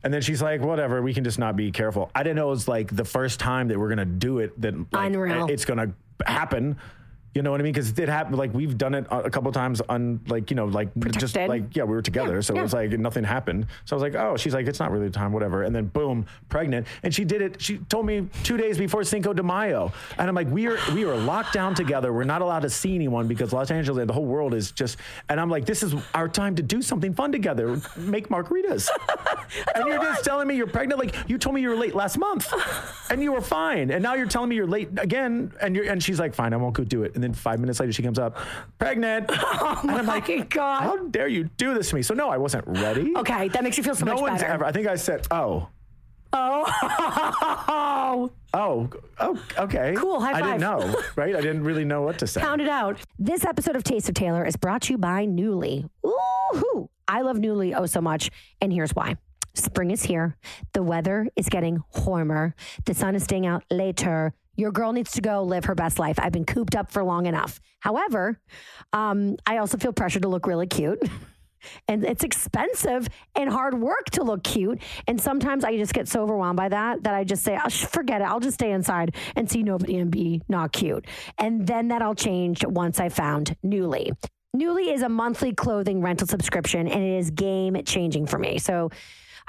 [0.02, 2.10] And then she's like, whatever, we can just not be careful.
[2.14, 4.74] I didn't know it was like the first time that we're gonna do it that
[4.92, 5.46] like, Unreal.
[5.50, 5.92] it's gonna
[6.26, 6.76] happen.
[7.34, 7.72] You know what I mean?
[7.72, 8.38] Because it happened.
[8.38, 11.84] Like we've done it a couple times on, like you know, like just like yeah,
[11.84, 12.60] we were together, so yeah.
[12.60, 13.66] it was like nothing happened.
[13.84, 15.62] So I was like, oh, she's like, it's not really the time, whatever.
[15.62, 17.62] And then boom, pregnant, and she did it.
[17.62, 21.04] She told me two days before Cinco de Mayo, and I'm like, we are we
[21.04, 22.12] are locked down together.
[22.12, 24.96] We're not allowed to see anyone because Los Angeles and the whole world is just.
[25.28, 28.88] And I'm like, this is our time to do something fun together, make margaritas.
[29.76, 30.98] and you're just telling me you're pregnant.
[30.98, 32.52] Like you told me you were late last month,
[33.08, 35.52] and you were fine, and now you're telling me you're late again.
[35.60, 37.19] And you're and she's like, fine, I won't go do it.
[37.20, 38.38] And then five minutes later, she comes up,
[38.78, 39.30] pregnant.
[39.62, 40.82] Oh and I'm like, God.
[40.82, 42.02] how dare you do this to me?
[42.02, 43.12] So no, I wasn't ready.
[43.14, 44.52] Okay, that makes you feel so No much one's better.
[44.54, 44.64] ever.
[44.64, 45.68] I think I said, oh,
[46.32, 46.64] Oh,
[48.54, 49.94] oh, oh, okay.
[49.96, 51.34] Cool, high I didn't know, right?
[51.36, 52.40] I didn't really know what to say.
[52.40, 52.98] pound it out.
[53.18, 55.88] This episode of Taste of Taylor is brought to you by Nuuly.
[56.06, 59.16] Ooh, I love Nuuly oh so much, and here's why.
[59.54, 60.36] Spring is here.
[60.72, 62.54] The weather is getting warmer.
[62.84, 64.32] The sun is staying out later.
[64.60, 66.18] Your girl needs to go live her best life.
[66.20, 67.60] I've been cooped up for long enough.
[67.78, 68.38] However,
[68.92, 71.02] um, I also feel pressure to look really cute.
[71.88, 74.82] and it's expensive and hard work to look cute.
[75.06, 77.86] And sometimes I just get so overwhelmed by that that I just say, oh, sh-
[77.86, 78.24] forget it.
[78.24, 81.06] I'll just stay inside and see nobody and be not cute.
[81.38, 84.12] And then that all changed once I found Nuuly.
[84.54, 88.58] Nuuly is a monthly clothing rental subscription and it is game changing for me.
[88.58, 88.90] So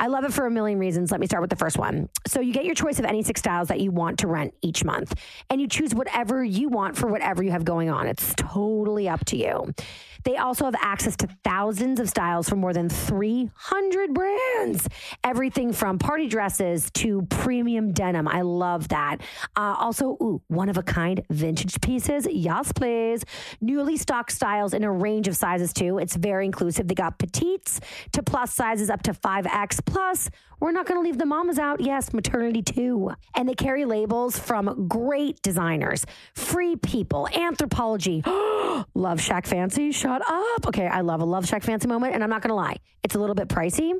[0.02, 1.12] I love it for a million reasons.
[1.12, 2.10] Let me start with the first one.
[2.26, 4.84] So you get your choice of any six styles that you want to rent each
[4.84, 5.14] month,
[5.47, 8.08] and you choose whatever you want for whatever you have going on.
[8.08, 9.76] It's totally up to you.
[10.24, 14.88] They also have access to thousands of styles from more than 300 brands.
[15.24, 18.28] Everything from party dresses to premium denim.
[18.28, 19.17] I love that.
[19.55, 22.28] Uh, also, ooh, one of a kind vintage pieces.
[22.30, 23.24] Yes, please.
[23.59, 25.97] Newly stocked styles in a range of sizes too.
[25.97, 26.88] It's very inclusive.
[26.88, 27.80] They got petites
[28.13, 30.30] to plus sizes up to 5X Plus,
[30.62, 31.82] we're not going to leave the mamas out.
[31.82, 33.12] Yes, maternity too.
[33.36, 36.05] And they carry labels from great designers,
[36.36, 38.22] free people, Anthropologie.
[38.93, 39.91] love Shack Fancy.
[39.91, 40.68] Shut up.
[40.68, 42.14] Okay, I love a Love Shack Fancy moment.
[42.14, 43.93] And I'm not going to lie, it's a little bit pricey.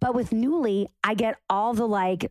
[0.00, 2.30] But with Nuuly, I get all the like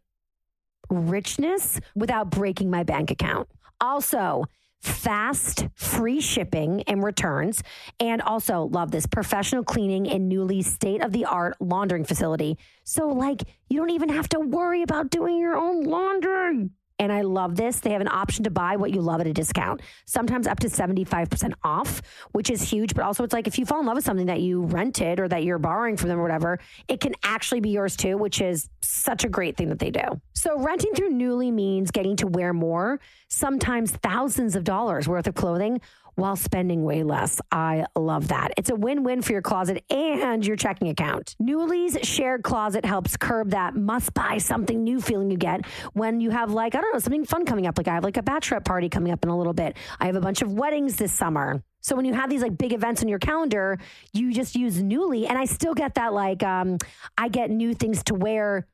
[0.90, 3.50] richness without breaking my bank account.
[3.82, 4.46] Also,
[4.86, 7.64] fast, free shipping and returns.
[8.00, 12.58] And also, love this professional cleaning and Nuuly state of the art laundering facility.
[12.84, 16.70] So, like, you don't even have to worry about doing your own laundry.
[16.98, 17.80] And I love this.
[17.82, 20.68] They have an option to buy what you love at a discount, sometimes up to
[20.68, 22.94] 75% off, which is huge.
[22.94, 25.28] But also, it's like if you fall in love with something that you rented or
[25.28, 28.70] that you're borrowing from them or whatever, it can actually be yours too, which is
[28.82, 30.22] such a great thing that they do.
[30.34, 35.36] So, renting through Nuuly means getting to wear more, sometimes thousands of dollars worth of
[35.36, 35.82] clothing
[36.16, 37.40] while spending way less.
[37.52, 38.54] I love that.
[38.58, 41.36] It's a win win for your closet and your checking account.
[41.42, 46.30] Nuuly's shared closet helps curb that must buy something new feeling you get when you
[46.32, 47.78] have, like, I don't know, something fun coming up.
[47.78, 49.78] Like, I have like a bachelorette party coming up in a little bit.
[50.00, 51.64] I have a bunch of weddings this summer.
[51.82, 53.78] So when you have these like big events on your calendar,
[54.12, 56.80] you just use Newly, and I still get that like um,
[57.16, 58.66] I get new things to wear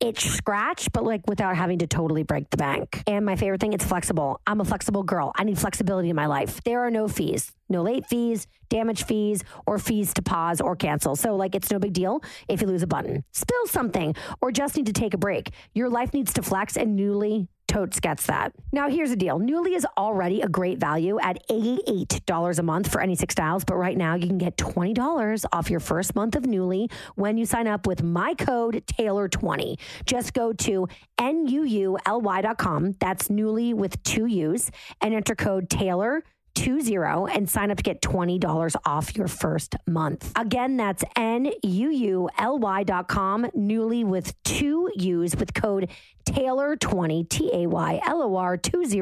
[0.00, 3.02] itch scratch, but like without having to totally break the bank.
[3.06, 4.40] And my favorite thing, it's flexible.
[4.46, 5.32] I'm a flexible girl.
[5.36, 6.62] I need flexibility in my life.
[6.64, 11.16] There are no fees, no late fees, damage fees, or fees to pause or cancel.
[11.16, 14.76] So like it's no big deal if you lose a button, spill something, or just
[14.76, 15.50] need to take a break.
[15.74, 18.52] Your life needs to flex and Nuuly Totes gets that.
[18.72, 23.00] Now, here's the deal Nuuly is already a great value at $88 a month for
[23.00, 26.42] any six styles, but right now you can get $20 off your first month of
[26.42, 29.78] Nuuly when you sign up with my code Taylor20.
[30.04, 36.24] Just go to N-U-U-L-Y.com, that's Nuuly with two U's, and enter code Taylor.
[36.54, 40.32] 20 and sign up to get $20 off your first month.
[40.36, 45.88] Again, that's N-U-U-L-Y dot com, Nuuly with two U's with code
[46.24, 49.00] Taylor20, T A Y L O R 20,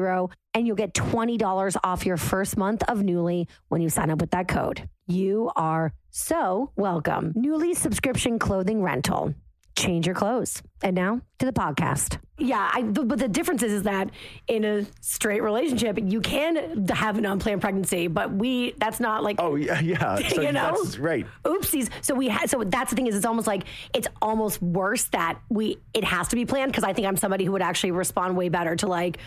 [0.53, 4.31] and you'll get $20 off your first month of Nuuly when you sign up with
[4.31, 4.89] that code.
[5.07, 7.33] You are so welcome.
[7.33, 9.33] Nuuly subscription clothing rental.
[9.79, 10.61] Change your clothes.
[10.83, 12.19] And now to the podcast.
[12.37, 14.09] Yeah, I, but the difference is, is that
[14.47, 19.37] in a straight relationship, you can have an unplanned pregnancy, but we, that's not like,
[19.39, 20.15] Oh yeah, yeah.
[20.29, 20.75] So You know?
[20.83, 21.25] that's right.
[21.43, 21.89] oopsies.
[22.01, 23.63] So we had, so that's the thing is, it's almost like,
[23.93, 27.45] it's almost worse that we, it has to be planned because I think I'm somebody
[27.45, 29.17] who would actually respond way better to like,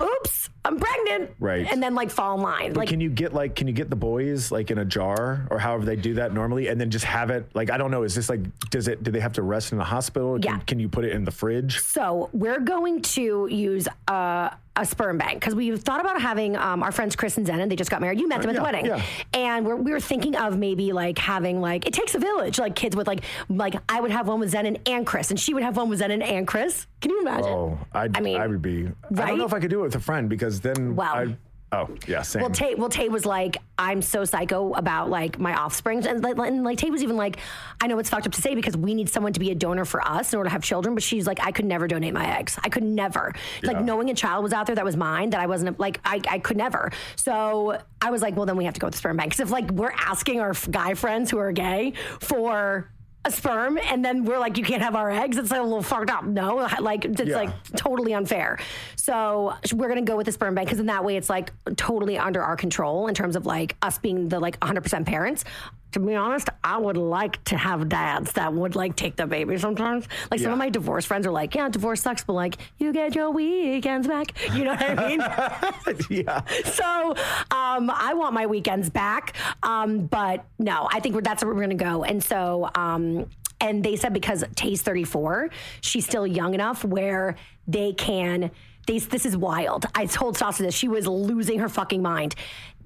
[0.00, 1.30] oops, I'm pregnant.
[1.38, 1.66] Right.
[1.70, 2.72] And then like fall in line.
[2.72, 5.46] But Like, can you get like can you get the boys like in a jar
[5.50, 8.02] or however they do that normally and then just have it like I don't know
[8.02, 8.40] is this like
[8.70, 10.34] does it do they have to rest in the hospital?
[10.34, 10.58] Can, Yeah.
[10.66, 11.80] Can you put it in the fridge?
[11.80, 16.82] So we're going to use a, a sperm bank because we've thought about having um,
[16.82, 18.20] our friends Chris and Zen, they just got married.
[18.20, 19.02] You met them at yeah, the wedding, yeah.
[19.34, 22.74] and we're, we were thinking of maybe like having like it takes a village, like
[22.74, 25.62] kids with like like I would have one with Zen and, Chris, and she would
[25.62, 26.86] have one with Zen and, Chris.
[27.00, 27.50] Can you imagine?
[27.50, 28.88] Oh, I'd, I mean, I would be.
[29.10, 30.96] I don't know if I could do it with a friend because then.
[30.96, 31.36] Well- I,
[31.76, 32.42] oh yeah, same.
[32.42, 36.38] Well, Tate, well, Tate was like, I'm so psycho about like my offspring, and like,
[36.38, 37.38] and like Tate was even like,
[37.80, 39.84] I know it's fucked up to say because we need someone to be a donor
[39.84, 42.38] for us in order to have children, but she's like, I could never donate my
[42.38, 42.58] eggs.
[42.64, 43.34] I could never.
[43.62, 46.20] Like knowing a child was out there that was mine, that I wasn't like, I,
[46.28, 46.90] I could never.
[47.16, 49.40] So I was like, well, then we have to go with the sperm bank because
[49.40, 52.90] if like we're asking our guy friends who are gay for.
[53.26, 55.36] A sperm, and then we're like, you can't have our eggs.
[55.36, 56.24] It's like a little fucked up.
[56.24, 57.34] No, like it's Yeah.
[57.34, 58.56] like totally unfair.
[58.94, 62.18] So we're gonna go with the sperm bank because in that way it's like totally
[62.18, 65.44] under our control in terms of like us being the like 100% parents.
[65.92, 69.56] To be honest, I would like to have dads that would like take the baby
[69.56, 70.06] sometimes.
[70.30, 70.52] Like some Yeah.
[70.52, 74.06] of my divorce friends are like, yeah, divorce sucks, but like you get your weekends
[74.06, 74.32] back.
[74.54, 75.20] You know what I mean?
[76.10, 76.42] yeah.
[76.64, 77.10] so
[77.50, 79.34] um, I want my weekends back.
[79.62, 82.04] Um, but no, I think that's where we're going to go.
[82.04, 83.26] And so, um,
[83.60, 85.48] and they said because Tay's 34,
[85.80, 88.50] she's still young enough where they can.
[88.86, 89.86] They, this is wild.
[89.94, 90.74] I told Sasha this.
[90.74, 92.34] She was losing her fucking mind.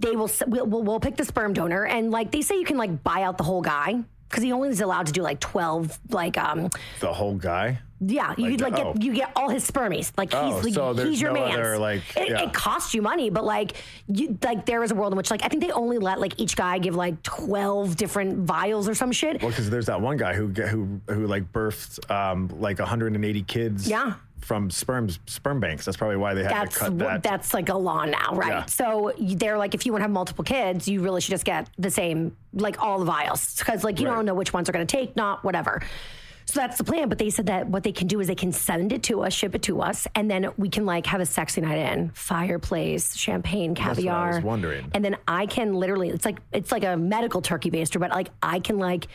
[0.01, 0.30] They will.
[0.46, 3.22] We'll, we'll, we'll pick the sperm donor, and like they say, you can like buy
[3.22, 6.70] out the whole guy because he only is allowed to do like 12 like um
[7.01, 7.80] The whole guy.
[7.98, 8.94] yeah, you Like like, get oh.
[8.98, 10.12] you get all his spermies.
[10.16, 11.80] Like Oh, he's like, so he's your no man.
[11.80, 12.42] like, it, yeah.
[12.44, 13.72] it costs you money, but like
[14.07, 16.38] you like there is a world in which like I think they only let like
[16.40, 19.42] each guy give like twelve different vials or some shit.
[19.42, 23.88] Well, because there's that one guy who who who like birthed um, like 180 kids.
[23.88, 24.14] Yeah.
[24.51, 25.84] From sperm sperm banks.
[25.84, 27.22] That's probably why they had That's to cut that.
[27.22, 28.48] that's like a law now, right?
[28.48, 28.64] Yeah.
[28.66, 31.70] So they're like, if you want to have multiple kids, you really should just get
[31.78, 34.16] the same, like all the vials, because like you Right.
[34.16, 35.80] don't know which ones are going to take, not whatever.
[36.46, 37.09] So that's the plan.
[37.09, 39.32] But they said that what they can do is they can send it to us,
[39.32, 43.14] ship it to us, and then we can like have a sexy night in, fireplace,
[43.16, 44.40] champagne, what I was caviar.
[44.40, 44.90] wondering.
[44.94, 48.30] And then I can literally, it's like it's like a medical turkey baster, but like
[48.42, 49.07] I can like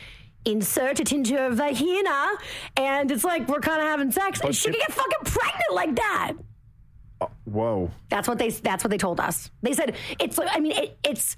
[0.46, 2.28] insert it into her vagina,
[2.76, 5.72] and it's like we're kind of having sex, and she it- could get fucking pregnant
[5.74, 6.32] like that.
[7.20, 7.90] Uh, whoa.
[8.10, 8.50] That's what they.
[8.50, 9.50] That's what they told us.
[9.62, 10.36] They said it's.
[10.38, 11.36] like I mean, it, it's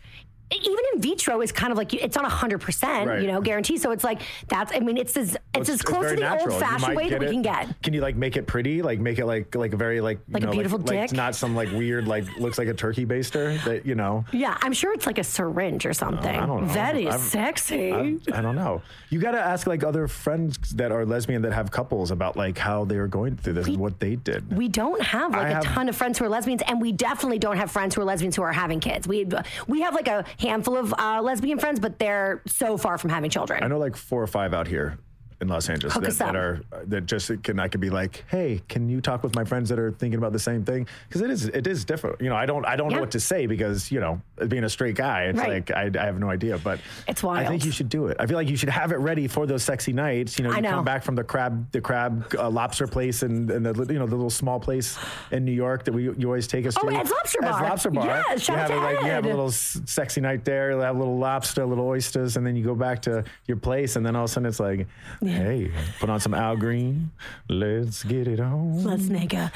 [0.51, 3.77] even in vitro is kind of like it's not hundred percent, you know, guarantee.
[3.79, 4.73] So it's like that's.
[4.75, 6.53] I mean, it's as it's, as close to the natural.
[6.55, 7.83] Old fashioned way that we it- can get.
[7.83, 8.81] Can you like make it pretty?
[8.83, 11.13] Like make it like like a very like you Like a know, beautiful like, dick?
[11.13, 14.25] not some like weird like looks like a turkey baster that you know.
[14.33, 16.35] Yeah, I'm sure it's like a syringe or something.
[16.37, 16.75] I don't know.
[16.75, 17.93] That is I've- sexy.
[17.93, 18.83] I, I don't know.
[19.11, 22.59] You got to ask like other friends that are lesbian that have couples about like
[22.59, 24.57] how they were going through this and what they did.
[24.57, 26.93] we don't have like I a have- ton of friends who are lesbians, and we
[26.93, 29.07] definitely don't have friends who are lesbians who are having kids.
[29.09, 29.27] We
[29.67, 33.31] we have like a handful of uh, lesbian friends, but they're so far from having
[33.31, 33.63] children.
[33.63, 34.99] I know like four or five out here
[35.41, 38.89] in Los Angeles that, that are that just can I could be like, hey, can
[38.89, 40.89] you talk with my friends that are thinking about the same thing?
[41.09, 42.21] Because it is it is different.
[42.21, 42.97] You know, I don't I don't Yeah.
[42.97, 45.67] know what to say because you know being a straight guy, it's Right.
[45.69, 46.59] like I, I have no idea.
[46.59, 47.47] But It's wild.
[47.47, 48.17] I think you should do it.
[48.19, 50.39] I feel like you should have it ready for those sexy nights.
[50.39, 50.71] You know, you know.
[50.71, 54.07] come back from the crab the crab uh, lobster place and, and the you know
[54.07, 54.99] the little small place
[55.31, 56.97] in New York that we you always take us Oh, to.
[56.97, 57.63] Ed's Lobster Ed's Bar.
[57.69, 58.07] Lobster Bar.
[58.07, 60.73] Yeah, you shout out have to like you have a little sexy night there.
[60.73, 63.95] You have a little lobster, little oysters, and then you go back to your place,
[63.95, 64.87] and then all of a sudden it's like,
[65.31, 65.71] hey,
[66.01, 67.11] put on some Al Green,
[67.49, 69.53] let's get it on Let's make a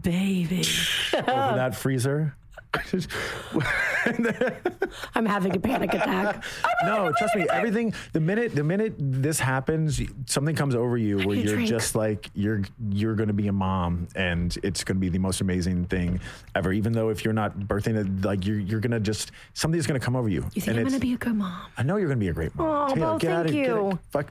[0.00, 0.64] baby.
[1.14, 1.24] over
[1.56, 2.34] that freezer.
[5.14, 6.44] I'm having a panic attack.
[6.84, 7.46] no, trust me.
[7.50, 11.68] Everything the minute the minute this happens, something comes over you where you're drink.
[11.68, 15.18] just like you're you're going to be a mom, and it's going to be the
[15.18, 16.20] most amazing thing
[16.54, 16.72] ever.
[16.72, 19.98] Even though if you're not birthing it, like you're you're going to just something's going
[19.98, 20.44] to come over you.
[20.54, 21.66] You think and I'm gonna be a good mom?
[21.76, 22.66] I know you're gonna be a great mom.
[22.68, 23.88] Aw, Taylor, Beau, get out thank of get you.
[23.90, 24.28] it- fuck.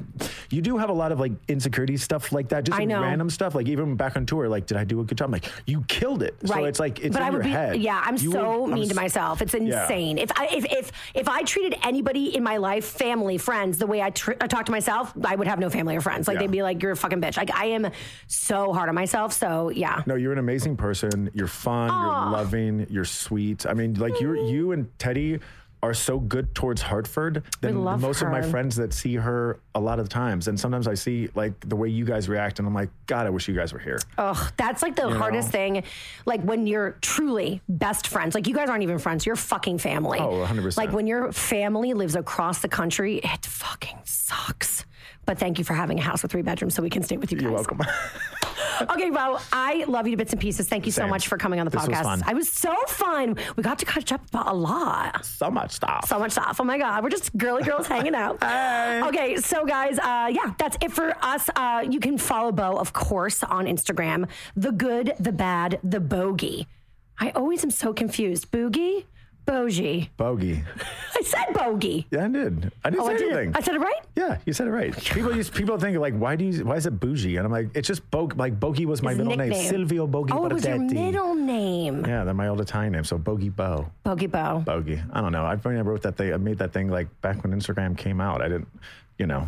[0.49, 3.01] You do have a lot of like insecurity stuff like that, just I know.
[3.01, 3.55] random stuff.
[3.55, 5.25] Like even back on tour, like did I do a good job?
[5.25, 6.35] I'm like you killed it.
[6.43, 6.49] Right.
[6.59, 7.77] So it's like it's but in I would your be, head.
[7.77, 9.41] Yeah, I'm You so would- I'm mean to myself.
[9.41, 10.17] It's insane.
[10.17, 14.01] If I if, if if I treated anybody in my life, family, friends, the way
[14.01, 16.27] I, tr- I talk to myself, I would have no family or friends.
[16.27, 16.41] Like Yeah.
[16.41, 17.87] they'd be like, "You're a fucking bitch." Like I am
[18.27, 19.33] so hard on myself.
[19.33, 20.03] So yeah.
[20.05, 21.29] No, you're an amazing person.
[21.33, 21.87] You're fun.
[21.89, 22.87] You're loving.
[22.89, 23.65] You're sweet.
[23.65, 25.39] I mean, like you, you and Teddy
[25.85, 29.99] are so good towards Hartford than most of my friends that see her a lot
[29.99, 30.47] of times.
[30.47, 33.29] And sometimes I see like the way you guys react, and I'm like, God, I
[33.29, 33.99] wish you guys were here.
[34.17, 35.83] Ugh, that's like the hardest thing.
[36.25, 38.35] Like when you're truly best friends.
[38.35, 39.25] Like you guys aren't even friends.
[39.25, 40.19] You're fucking family.
[40.19, 40.77] Oh, 100%.
[40.77, 44.85] Like when your family lives across the country, it fucking sucks.
[45.25, 47.31] But thank you for having a house with three bedrooms so we can stay with
[47.31, 47.43] you guys.
[47.43, 47.81] You're welcome.
[48.95, 50.67] Okay, Beau, I love you to bits and pieces.
[50.67, 52.03] Thank you so much for coming on the This was podcast.
[52.03, 52.23] fun.
[52.25, 53.37] I was so fun.
[53.55, 55.25] We got to catch up about a lot.
[55.25, 56.07] so much stuff.
[56.07, 56.57] So much stuff.
[56.59, 57.03] Oh my God.
[57.03, 58.37] We're just girly girls hanging out.
[59.05, 61.49] Okay, so guys, uh, yeah, that's it for us.
[61.55, 64.27] Uh, you can follow Beau, of course, on Instagram.
[64.55, 66.67] The good, the bad, the bogey.
[67.19, 68.51] I always am so confused.
[68.51, 69.05] Boogie?
[69.45, 70.09] Bogey.
[70.17, 70.63] Bogey.
[71.15, 72.05] I said bogey.
[72.11, 72.71] Yeah, I did.
[72.83, 73.31] I didn't Oh, say I did.
[73.31, 73.55] anything.
[73.55, 74.01] I said it right?
[74.15, 74.95] Yeah, you said it right.
[74.95, 76.65] People use people think like, why do you?
[76.65, 77.37] Why is it bougie?
[77.37, 78.29] And I'm like, it's just Beau.
[78.35, 79.69] Like Bogey was my His middle name, nickname.
[79.69, 80.93] Silvio Bogey Oh, it was your Bardetti.
[80.93, 82.05] middle name.
[82.05, 83.03] Yeah, they're my old Italian name.
[83.03, 83.89] So Bogey Beau.
[84.03, 84.59] Bogey Beau.
[84.65, 85.01] Bogey.
[85.13, 85.45] I don't know.
[85.45, 86.33] I I wrote that thing.
[86.33, 88.41] I made that thing like back when Instagram came out.
[88.41, 88.67] I didn't,
[89.17, 89.47] you know,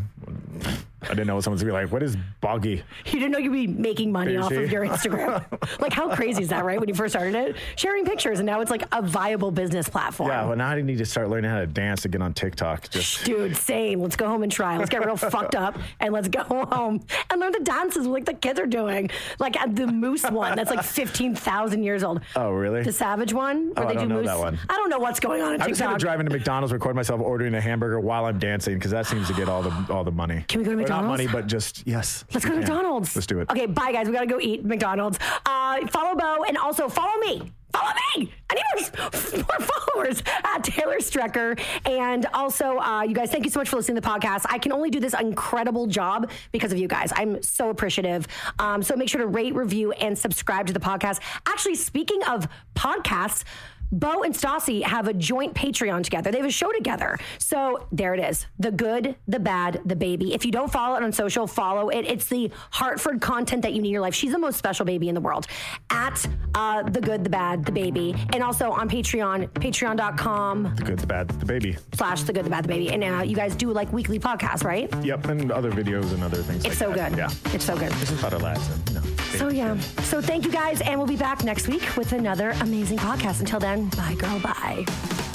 [1.04, 3.68] I didn't know someone's gonna be like, "What is boggy?" You didn't know you'd be
[3.68, 5.44] making money off of your Instagram.
[5.82, 6.80] like, how crazy is that, right?
[6.80, 10.30] When you first started it, sharing pictures, and now it's like a viable business platform.
[10.30, 10.46] Yeah.
[10.48, 12.90] Well, now I need to start learning how to dance again on TikTok.
[12.90, 14.00] Just Dude, same.
[14.02, 14.78] Let's go home and try.
[14.78, 18.34] Let's get real fucked up and let's go home and learn the dances like the
[18.34, 19.10] kids are doing.
[19.40, 22.22] Like uh, the moose one that's like 15,000 years old.
[22.36, 22.84] Oh, really?
[22.84, 24.28] The savage one where Oh, they I do don't know moose.
[24.28, 24.58] that one.
[24.70, 27.22] I don't know what's going on in I'm just gonna drive into McDonald's, record myself
[27.22, 30.12] ordering a hamburger while I'm dancing because that seems to get all the all the
[30.12, 30.46] money.
[30.48, 31.08] Can we go to Or McDonald's?
[31.08, 32.26] Not money, but just yes.
[32.34, 32.60] Let's go to.
[32.60, 33.16] McDonald's.
[33.16, 33.50] Let's do it.
[33.50, 34.08] Okay, bye guys.
[34.08, 35.20] We gotta go eat McDonald's.
[35.46, 37.52] Uh, follow Beau and also follow me.
[37.74, 38.34] Follow me.
[38.50, 38.64] I need
[38.98, 41.60] more, more followers at Taylor Strecker.
[41.86, 44.46] And also, uh, you guys, thank you so much for listening to the podcast.
[44.50, 47.12] I can only do this incredible job because of you guys.
[47.16, 48.26] I'm so appreciative.
[48.58, 51.20] Um, so make sure to rate, review, and subscribe to the podcast.
[51.46, 53.44] Actually, speaking of podcasts,
[53.92, 56.32] Beau and Stassi have a joint Patreon together.
[56.32, 57.18] They have a show together.
[57.38, 58.46] So there it is.
[58.60, 60.34] The good, the bad, the baby.
[60.34, 62.06] If you don't follow it on social, follow it.
[62.06, 64.14] It's the Hartford content that you need in your life.
[64.16, 65.48] She's the most special baby in the world.
[65.90, 66.26] At
[66.56, 68.16] uh, the good, the bad, the baby.
[68.34, 71.78] And also on Patreon, patreon.com The good, the bad, the baby.
[71.94, 72.90] slash the good, the bad, the baby.
[72.92, 74.94] And uh, you guys do like weekly podcasts, right?
[75.04, 76.66] Yep, and other videos and other things.
[76.66, 77.12] It's like so that.
[77.12, 77.18] good.
[77.18, 77.54] Yeah.
[77.54, 77.92] It's so good.
[77.94, 78.56] This is about our
[78.88, 79.02] you know,
[79.36, 79.78] So yeah.
[80.04, 83.40] So thank you guys, and we'll be back next week with another amazing podcast.
[83.40, 85.27] Until then, bye, girl, bye.